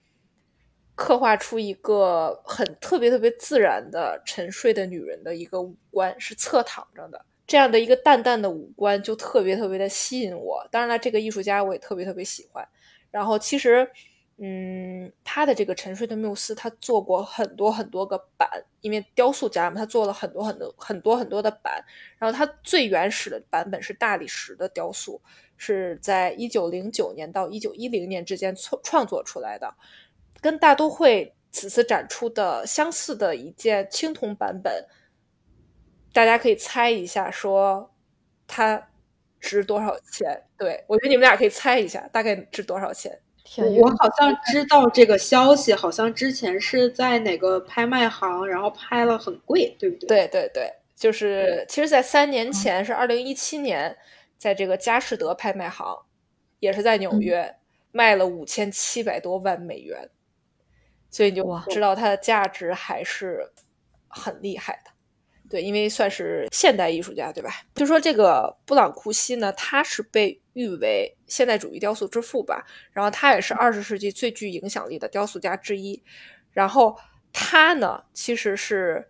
[0.96, 10.68] 刻画出一个很特别特别自然的沉睡的女人的一个五官，是侧躺着的，这样的一个淡淡的五官就特别特别的吸引我。
[10.70, 12.68] 当然了，这个艺术家我也特别特别喜欢。
[13.10, 13.90] 然后其实，
[14.38, 18.48] 嗯，他的这个沉睡的缪斯，他做过很多很多个版，
[18.82, 21.84] 因为雕塑家嘛，他做了很多很多很多很多的版。
[22.20, 25.22] 然后他最原始的版本是大理石的雕塑，
[25.56, 29.74] 是在一九零九年到一九一零年之间创创作出来的。
[30.42, 34.86] 跟大都会此次展出的相似的一件青铜版本，
[36.18, 37.94] 大家可以猜一下，说
[38.48, 38.90] 它
[39.40, 40.46] 值多少钱？
[40.58, 43.22] 对我觉得你们俩可以猜一下，大概值多少钱？
[43.44, 50.08] 天我好像知道这个消息，好像之前是在哪个拍卖行，然后拍了很贵，对不对？
[50.08, 53.96] 对对对，就是其实，在三年前是二零一七年，
[54.40, 56.04] 在这个佳士得拍卖行，
[56.58, 57.56] 也是在纽嗯约、
[57.92, 60.10] 卖了五千七百多万美元，
[61.12, 63.52] 所以你就哇知道它的价值还是
[64.08, 64.92] 很厉害的。
[65.50, 67.50] 对，因为算是现代艺术家，对吧？
[67.76, 76.04] 就说这个布朗库西呢，他是被誉为现代主义雕塑之父吧，然后他也是二十世纪最具影响力的雕塑家之一。
[76.52, 76.98] 然后
[77.32, 79.08] 他呢，其实是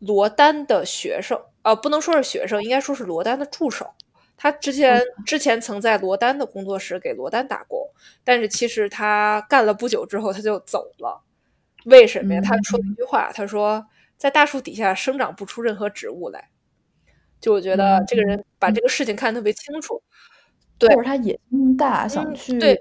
[0.00, 3.94] 罗丹的学生，呃，不能说是学生，应该说是罗丹的助手。
[4.36, 7.88] 他之前之前曾在罗丹的工作室给罗丹打工，
[8.22, 11.22] 但是其实他干了不久之后他就走了。
[11.86, 12.40] 为什么呀？
[12.42, 13.86] 他说了一句话，他说。
[14.20, 16.50] 在大树底下生长不出任何植物来，
[17.40, 20.02] 就我觉得这个人把这个事情看得特别清楚，
[20.76, 22.76] 对，或者他野心大，想去对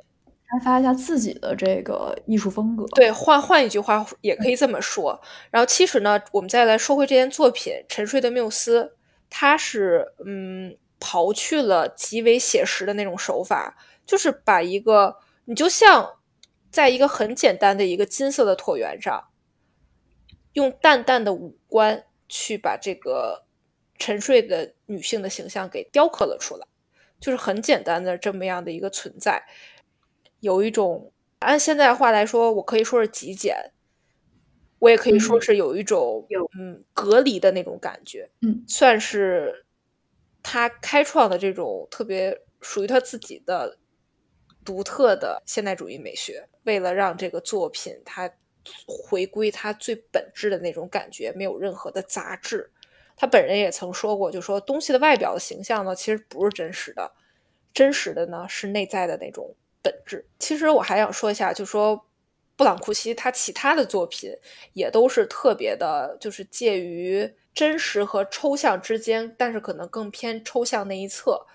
[0.49, 2.85] 开发一下自己的这个艺术风格。
[2.87, 5.17] 对，换换一句话也可以这么说。
[5.49, 8.83] 然后其实呢，我们再来说回这件作品《沉睡的缪斯》，
[9.29, 15.15] 它是嗯，刨去了极为写实的那种手法，就是把一个
[15.45, 16.17] 你就像
[16.69, 19.23] 在一个很简单的一个金色的椭圆上。
[20.54, 23.45] 用淡淡的五官去把这个
[23.97, 26.68] 沉睡的女性的形象给雕刻了出来，
[27.20, 29.43] 就是很简单的这么样的一个存在，
[30.39, 33.72] 有一种按现在话来说，我可以说是极简，
[34.80, 36.26] 我也可以说是有一种
[36.58, 39.66] 嗯隔离的那种感觉，嗯，算是
[40.41, 43.78] 他开创的这种特别属于他自己的
[44.66, 48.32] 独特的现代主义美学，为了让这个作品它。
[48.86, 52.72] 回归他最本质的那种感觉，没有任何的杂质。
[53.16, 57.12] 他本人也曾说过，就说东西的外表的形象呢，其实不是真实的，
[57.74, 60.26] 真实的呢是内在的那种本质。
[60.39, 62.05] 其实我还想说一下，就说
[62.55, 64.32] 布朗库西他其他的作品
[64.74, 71.45] 也都是特别的，就是介于真实和抽象之间，但是可能更偏抽象那一侧。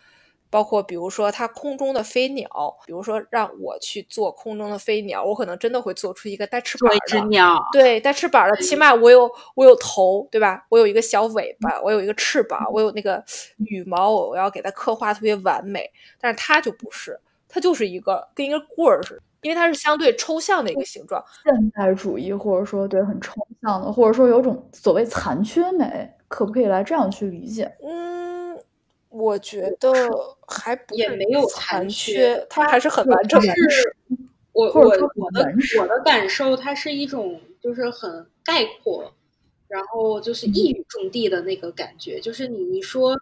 [0.54, 2.48] 包括比如说它空中的飞鸟，
[2.86, 10.64] 比如说让我去做空中的飞鸟，我可能真的会做出一个带翅膀的一只鸟，对，带翅膀的，起码我有我有头，对吧？
[10.68, 13.20] 我有一个小尾巴，我有一个翅膀，我有那个
[13.66, 15.90] 羽毛，我要给它刻画特别完美。
[16.20, 21.20] 但是它就不是，它就是一个跟一个棍儿似的，因为它是相对抽象的一个形状。
[21.42, 27.76] 现代主义或者说对很抽象的，或者说有种所谓残缺美，可不可以来这样去理解？
[27.82, 28.14] 嗯。
[29.16, 29.92] 我觉得
[30.48, 33.46] 还也没有残缺，它还是很完整的。
[33.70, 33.96] 是
[34.50, 35.08] 我我我的
[35.78, 39.12] 我的感受，它是一种就是很概括，
[39.68, 42.18] 然后就是一语中的的那个感觉。
[42.18, 43.16] 就是你你说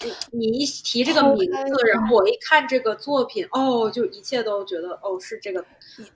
[0.00, 5.62] 你你一提这个名字，然后我一看这个作品，哦，就一切都觉得哦是这个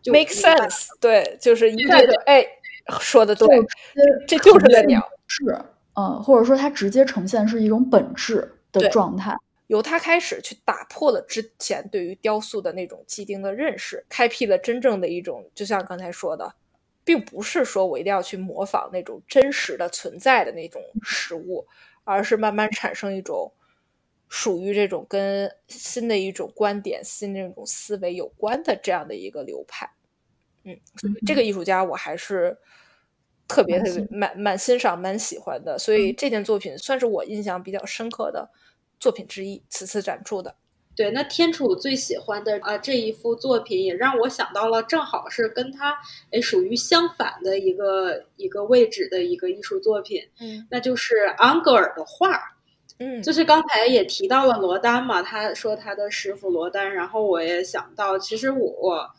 [0.01, 0.87] 就，make sense。
[0.99, 2.43] 对，就是一下就哎
[2.99, 3.47] 说的对，
[4.27, 5.45] 这就是个鸟，是
[5.97, 8.51] 嗯，或者说它直接呈现是一种本质。
[8.73, 16.55] 的状态，由他开始去打破了之前对于雕塑的那种既定的认识，开辟了真正的一种，就像刚才说的，
[17.05, 21.67] 并不是说我一定要去模仿那种真实的存在的那种实物，
[22.05, 23.53] 而是慢慢产生一种
[24.29, 29.91] 属于这种跟新的一种观点、新的一种思维有关的这样的一个流派。
[30.65, 30.79] 嗯，
[31.27, 32.57] 这个艺术家我还是。
[33.55, 38.51] 特别特别蛮蛮欣赏蛮喜欢的，所以这件作品算是我印象比较深刻的
[38.99, 39.63] 作品之一。
[39.69, 40.55] 此次展出的，
[40.97, 45.97] 对，那天楚最喜欢的啊这一幅作品也让我想到了，正好是跟他
[46.31, 52.57] 哎属于相反的一个一个位置的一个艺术作品，嗯，那就是安格尔的画，
[52.99, 59.11] 嗯，就是刚才也提到了罗丹嘛，他说他的师傅罗丹，然后我也想到，其实我。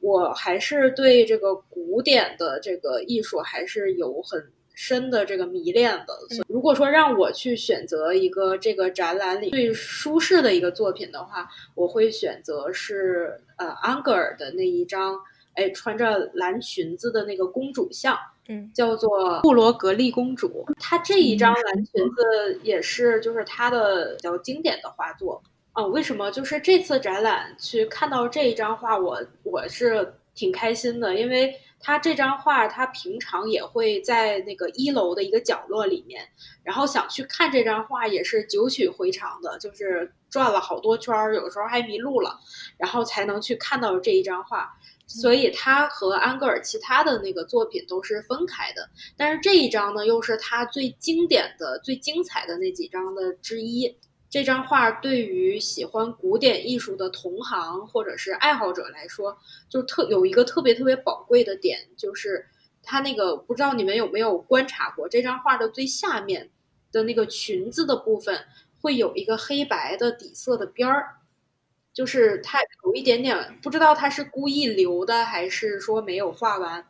[0.00, 6.14] 我还是对这个古典的这个艺术还是有很深的这个迷恋的。
[6.46, 15.18] 如果说让我去选择一个这个展览里最舒适的一个作品的话，我会选择是呃安格尔的那一张，
[15.54, 20.64] 哎，穿着蓝裙子的那个公主像，嗯，叫做布罗格利公主。
[20.78, 25.42] 她这一张蓝裙子也是就是她的比较经典的画作。
[25.78, 36.28] 哦，为什么就是这次展览去看到这一张画，我我是挺开心的，因为他这张画他平常也会在那个一楼的一个角落里面，
[36.64, 42.40] 然后想去看这张画也是九曲回肠的，就是转了好多圈儿，有时候还迷路了，
[42.76, 44.76] 然后才能去看到这一张画。
[45.06, 53.96] 所以他和安格尔其他的那个作品都是分开的，但是这一张呢，又是他最经典的、最精彩的那几张的之一。
[54.30, 62.46] 这张画对于喜欢古典艺术的同行或者是爱好者来说，就特有一个特别特别宝贵的点，就是
[62.82, 66.50] 它那个不知道你们有没有观察过，这张画的最下面
[66.92, 68.44] 的那个裙子的部分
[68.80, 71.16] 会有一个黑白的底色的边儿，
[71.94, 76.86] 就是它有一点点不知道它是故意留的还是说没有画完，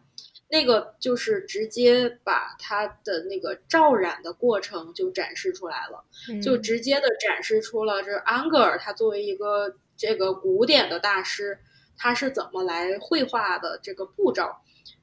[0.50, 6.04] 那个就是直接把他的那个照染的过程就展示出来了，
[6.42, 11.58] 就直接的展示出了这安格尔他作为一个这个古典的大师，
[11.96, 14.50] 他是怎么来绘画的这个步骤。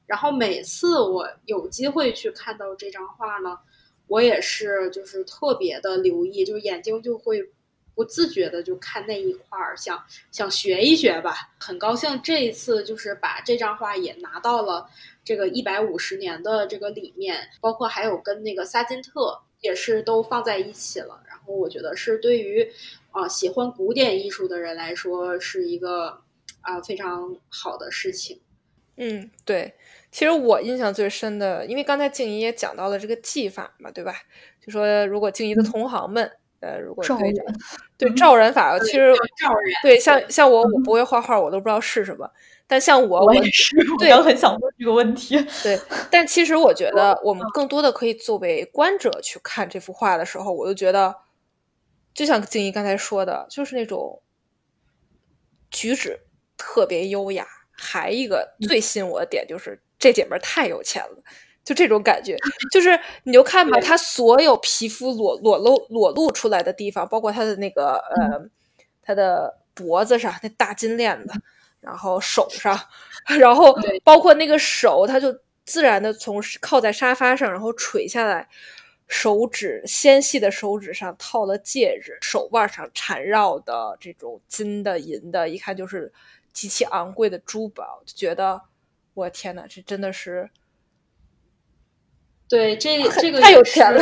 [0.08, 3.60] 然后每次我有机会去看到这张画呢，
[4.08, 7.52] 我也是就是特别的留意，就眼睛就会
[7.96, 11.34] 不自觉的就看那一块儿，想想学一学吧。
[11.58, 14.88] 很高兴这一次就是把这张画也拿到了。
[15.24, 21.20] 这个一百五十年的这个里面，包括还有跟那个萨金特也是都放在一起了。
[21.28, 22.72] 然后我觉得是对于
[23.10, 26.22] 啊喜欢古典艺术的人来说是一个
[26.62, 28.40] 啊非常好的事情。
[28.98, 29.74] 嗯，对。
[30.12, 34.14] 其实我印象最深的，因为刚才静怡也讲到了这个技法嘛，对吧？
[34.64, 36.32] 就说如果静怡的同行们，
[36.66, 37.34] 呃，如果对
[37.98, 39.14] 对照人法，其实
[39.84, 42.28] 对像像我我不会画画，我都不知道是什么。
[42.66, 45.40] 但像我，我也是，对，我很想问这个问题。
[45.62, 51.16] 对，但其实我觉得，我们更多的可以作为观者去看这幅画的时候，我就觉得，
[52.16, 54.24] 就像静怡刚才说的，就是那种
[55.70, 56.22] 举止
[56.58, 57.46] 特别优雅。
[57.78, 61.18] 还一个最吸引我的点就是，这姐们儿太有钱了，
[61.66, 62.38] 就这种感觉。
[62.72, 68.48] 就是你就看吧，他所有皮肤裸裸露裸露出来的地方，包括他的那个呃，
[69.02, 71.34] 他的脖子上那大金链子。
[71.82, 72.76] 然后手上，
[73.38, 75.32] 然后包括那个手，他就
[75.66, 78.50] 自然的从靠在沙发上，然后垂下来，
[79.08, 86.12] 手指纤细的手指上套了戒指，手腕上缠绕的这种金的银的，一看就是
[86.52, 88.60] 极其昂贵的珠宝，就觉得
[89.14, 90.50] 我天呐，这真的是，
[92.50, 94.02] 对这这个 太有钱了。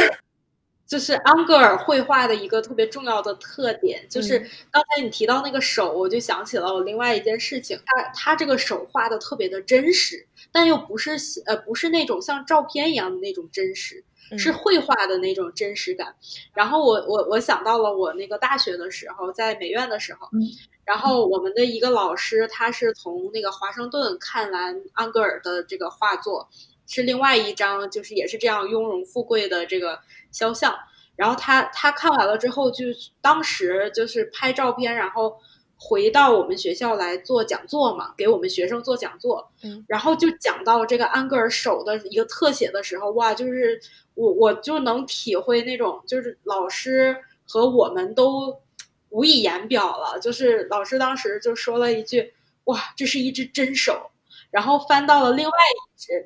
[0.85, 4.37] 就是安格尔绘画的一个特别重要的特点，就是
[4.69, 7.79] 刚才你提到那个手，我就想起了我另外一件事情。
[7.83, 11.11] 他他这个手画的特别的真实，但又不是
[11.47, 14.03] 呃不是那种像照片一样的那种真实，
[14.37, 16.13] 是绘画的那种真实感。
[16.53, 20.27] 然后我我我想到了我那个大学的时候，在美院的时候，
[20.85, 26.49] 然后我们的一个老师，他是从那个华盛顿看完安格尔的这个画作。
[26.87, 29.99] 是另外一张，就是也是这样雍容富贵的这个
[30.31, 30.75] 肖像。
[31.15, 32.85] 然后他他看完了之后，就
[33.21, 35.37] 当时就是拍照片，然后
[35.77, 39.51] 回到我们学校来做讲座嘛，给我们学生做讲座。
[39.63, 43.79] 嗯，然后就讲到这个安格尔手的一个特写的时候，哇，就是
[44.15, 47.15] 我我就能体会那种，就是老师
[47.47, 48.59] 和我们都
[49.09, 50.19] 无以言表了。
[50.19, 52.33] 就是老师当时就说了一句
[52.65, 54.09] ：“哇，这是一只真手。”
[54.53, 55.51] 然后翻到了另外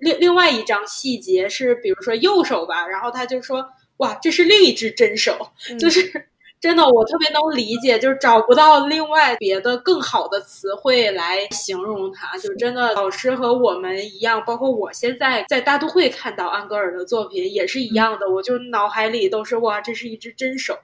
[0.02, 3.66] 另另外一张细节是，比如说右手吧，然后他就说
[3.98, 5.50] ：“哇，这是另一只真手。”
[5.80, 6.28] 就是
[6.60, 12.38] 真的，我特别能理解，就是找不到另外别的更好的词汇来形容它。
[12.38, 20.78] 就真的，老师和我们一样，包括我现在在大都会看到安格尔的作品也是一样的，我就脑海里都是哇，这是一只真手。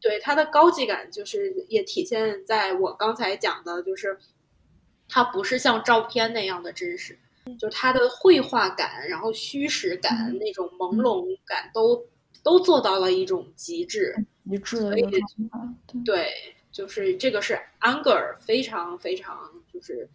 [0.00, 4.18] 对它的高级感，就是也体现在我刚才讲的，就是。
[5.08, 7.18] 它不是像照片那样的真实，
[7.58, 12.04] 就它的绘画感，然后虚实感，那种朦胧感都
[12.42, 14.14] 都做到了一种极致，
[14.48, 15.98] 极致的一个状态。
[16.04, 16.30] 对，
[16.70, 20.08] 就是这个是安格尔非常非常就是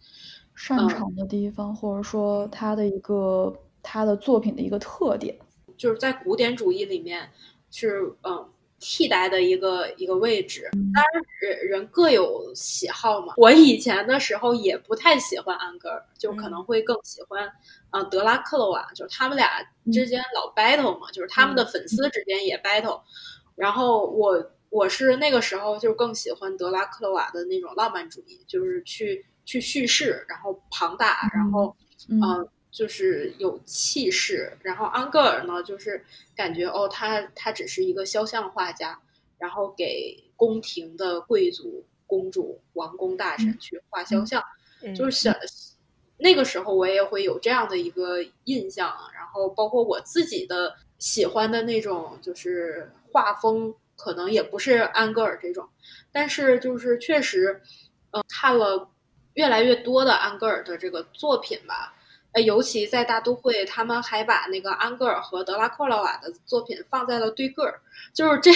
[0.54, 5.36] 擅长的地方，或者说他的一个他的作品的一个特点，
[5.76, 7.30] 就是在古典主义里面
[7.70, 8.48] 是嗯。
[8.86, 13.32] 替代的一个一个位置，当然人人各有喜好嘛。
[13.38, 17.50] 我以前的时候也不太喜欢安格尔，就可能会更喜欢
[17.88, 23.00] 啊德拉克洛瓦，就是他们俩之间老 battle 嘛，就是他们的粉丝之间也 battle。
[23.54, 31.74] 然后我我是那个时候就更喜欢德拉克洛瓦的那种浪漫主义，就是去去叙事，然后庞大，然后
[32.10, 32.46] 嗯。
[32.74, 36.04] 就是有气势，然后安格尔呢，就是
[36.34, 39.00] 感觉哦，他他只是一个肖像画家，
[39.38, 44.42] 然后给宫廷的贵族、公主、王公大臣去画肖像，
[44.96, 45.12] 就是。
[45.12, 45.32] 想
[46.16, 55.68] 那个时候我也会有这样的一个印象，然后包括我自己的喜欢的那种就是画风，可能也不是安格尔这种，
[56.12, 57.60] 但是就是确实，
[58.12, 58.88] 嗯，看了
[59.34, 61.94] 越来越多的安格尔的这个作品吧。
[62.34, 67.80] 呃，尤其在大都会，他们还把那个安格尔和德拉克洛瓦的作品放在了对个儿，
[68.12, 68.50] 就是这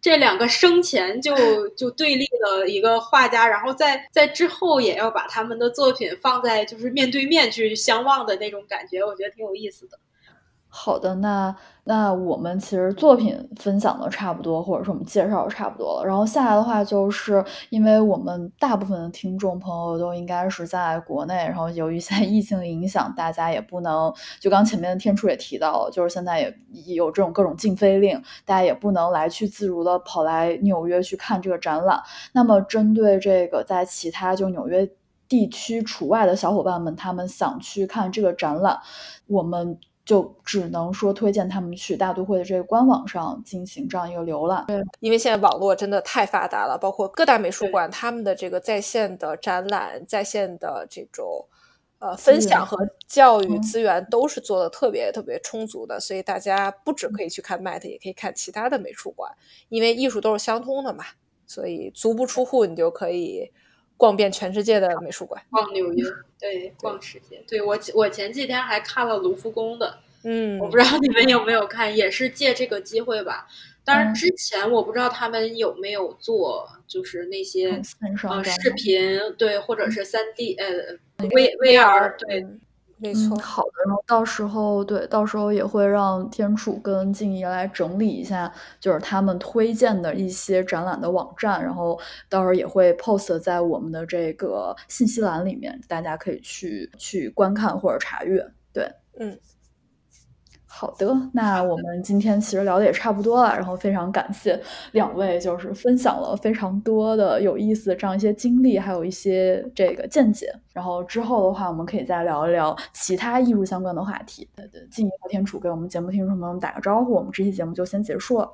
[0.00, 9.96] 这两个生前就就对立的一个画家，然后在在之后也要把他们的作品放在就是面对面去相望的那种感觉，我觉得挺有意思的。
[10.68, 11.54] 好的，那
[11.90, 16.06] 那我们其实作品分享的差不多，或者说我们介绍的差不多了。
[16.06, 32.00] 然后下来的话，就是因为我们大部分的听众朋友都应该是在国内，然后由于现在疫情的影响，大家也不能就刚前面的天初也提到了，就是现在也有这种各种禁飞令，大家也不能来去自如的跑来纽约去看这个展览。
[32.32, 34.88] 那么针对这个在其他就纽约
[35.26, 38.78] 地区除外的小伙伴们，他们想去看这个展览，
[39.26, 39.76] 我们。
[40.04, 44.64] 就只能说推荐他们去大都会的这个官网上进行这样一个浏览。
[44.66, 51.46] 对，因为现在网络真的太发达了，包括各大美术馆他们的这个在线的展览、在线的这种
[51.98, 59.32] 呃分享和教育资源都是做的特别特别充足的，所以大家不止可以去看 Met，也可以看其他的美术馆，
[59.68, 61.04] 因为艺术都是相通的嘛，
[61.46, 63.52] 所以足不出户你就可以。
[64.00, 66.02] 逛遍全世界的美术馆，逛纽约，
[66.38, 67.44] 对，逛世界。
[67.46, 73.46] 对我，我前几天还看了卢浮宫的，嗯，我不知道你们有没有看，也是借这个机会吧。
[73.84, 77.78] 当然，之前我不知道他们有没有做，就是那些
[78.20, 80.66] 呃视频，对，或者是三 D 呃
[81.18, 82.46] V V R，对。
[83.02, 91.98] 没错，好的，然后到时候对，到时候也会让天楚跟静怡来整理一下，就是他们推荐的一些展览的网站，然后
[92.28, 98.46] 到时候也会 post 在我们的这个信息栏里面，大家可以去去观看或者查阅。
[98.70, 98.86] 对，
[99.18, 99.40] 嗯。
[100.80, 104.58] 好的，那我们今天其实聊的也差不多了，然后非常感谢
[104.92, 110.50] 两位，就是分享了非常多的有意思的这样一些经历，还有一些这个见解。
[110.72, 114.48] 然后之后的话，我们可以再聊一聊其他艺术相关的话题。
[114.56, 118.50] 对对，静怡和天楚给我们节目听众朋友们打个招呼，我们这期节目就先结束了。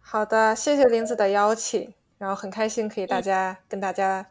[0.00, 4.26] 好的，谢谢林子的邀请，然后很开心可以大家跟大家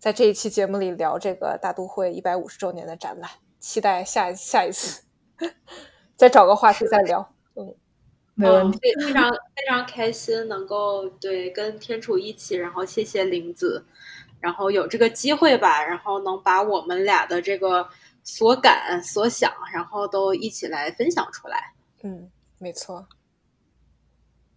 [0.00, 3.30] 在这一期节目里聊这个大都会一百五十周年的展览，
[3.60, 5.04] 期待下下一次。
[6.20, 7.74] 再找个话题再聊，嗯，
[8.34, 13.86] 没问题，非常非常开心能够对跟天楚一起，然后谢谢林子，
[14.38, 17.88] 然后有这个机会吧，然后能把我们俩的这个
[18.22, 23.08] 所感所想，然后都一起来分享出来，嗯，没错，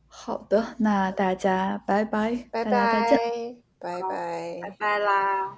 [0.09, 4.01] 好的，那大家拜拜，拜拜，再见，拜。
[4.01, 5.57] 拜，拜拜啦。